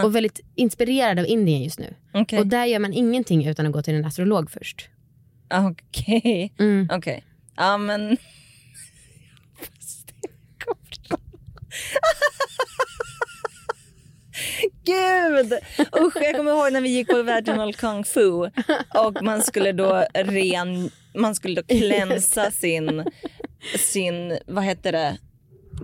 [0.05, 1.95] och väldigt inspirerad av Indien just nu.
[2.15, 2.39] Okej.
[2.39, 4.89] Och där gör man ingenting utan att gå till en astrolog först.
[5.51, 6.55] Okej.
[6.59, 6.89] Mm.
[6.93, 7.25] Okej.
[7.57, 8.17] Ja men...
[14.85, 15.53] gud!
[16.01, 18.31] Usch, jag kommer ihåg när vi gick på vaginal kung fu
[18.95, 23.05] och man skulle då ren, man skulle då klänsa sin,
[23.79, 25.19] sin, vad heter det,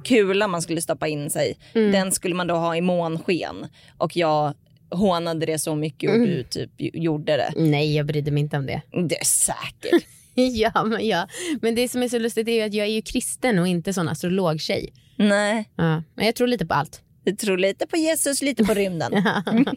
[0.04, 1.58] kula man skulle stoppa in sig.
[1.72, 3.66] Den skulle man då ha i månsken
[3.98, 4.54] och jag
[4.90, 7.52] hånade det så mycket och du typ gjorde det.
[7.56, 8.82] Nej, jag brydde mig inte om det.
[9.08, 10.06] Det är säkert.
[10.34, 11.28] ja, men, ja,
[11.62, 13.92] men det som är så lustigt är ju att jag är ju kristen och inte
[13.92, 14.92] sån astrologtjej.
[15.16, 17.02] Nej, Ja, men jag tror lite på allt.
[17.24, 19.12] du tror lite på Jesus, lite på rymden.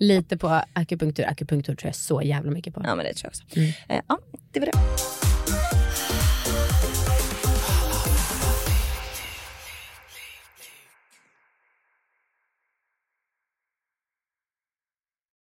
[0.00, 1.24] Lite på akupunktur.
[1.26, 2.80] Akupunktur tror jag så jävla mycket på.
[2.84, 3.60] Ja men det tror jag också.
[3.88, 4.18] Eh, ja,
[4.52, 4.72] det var det.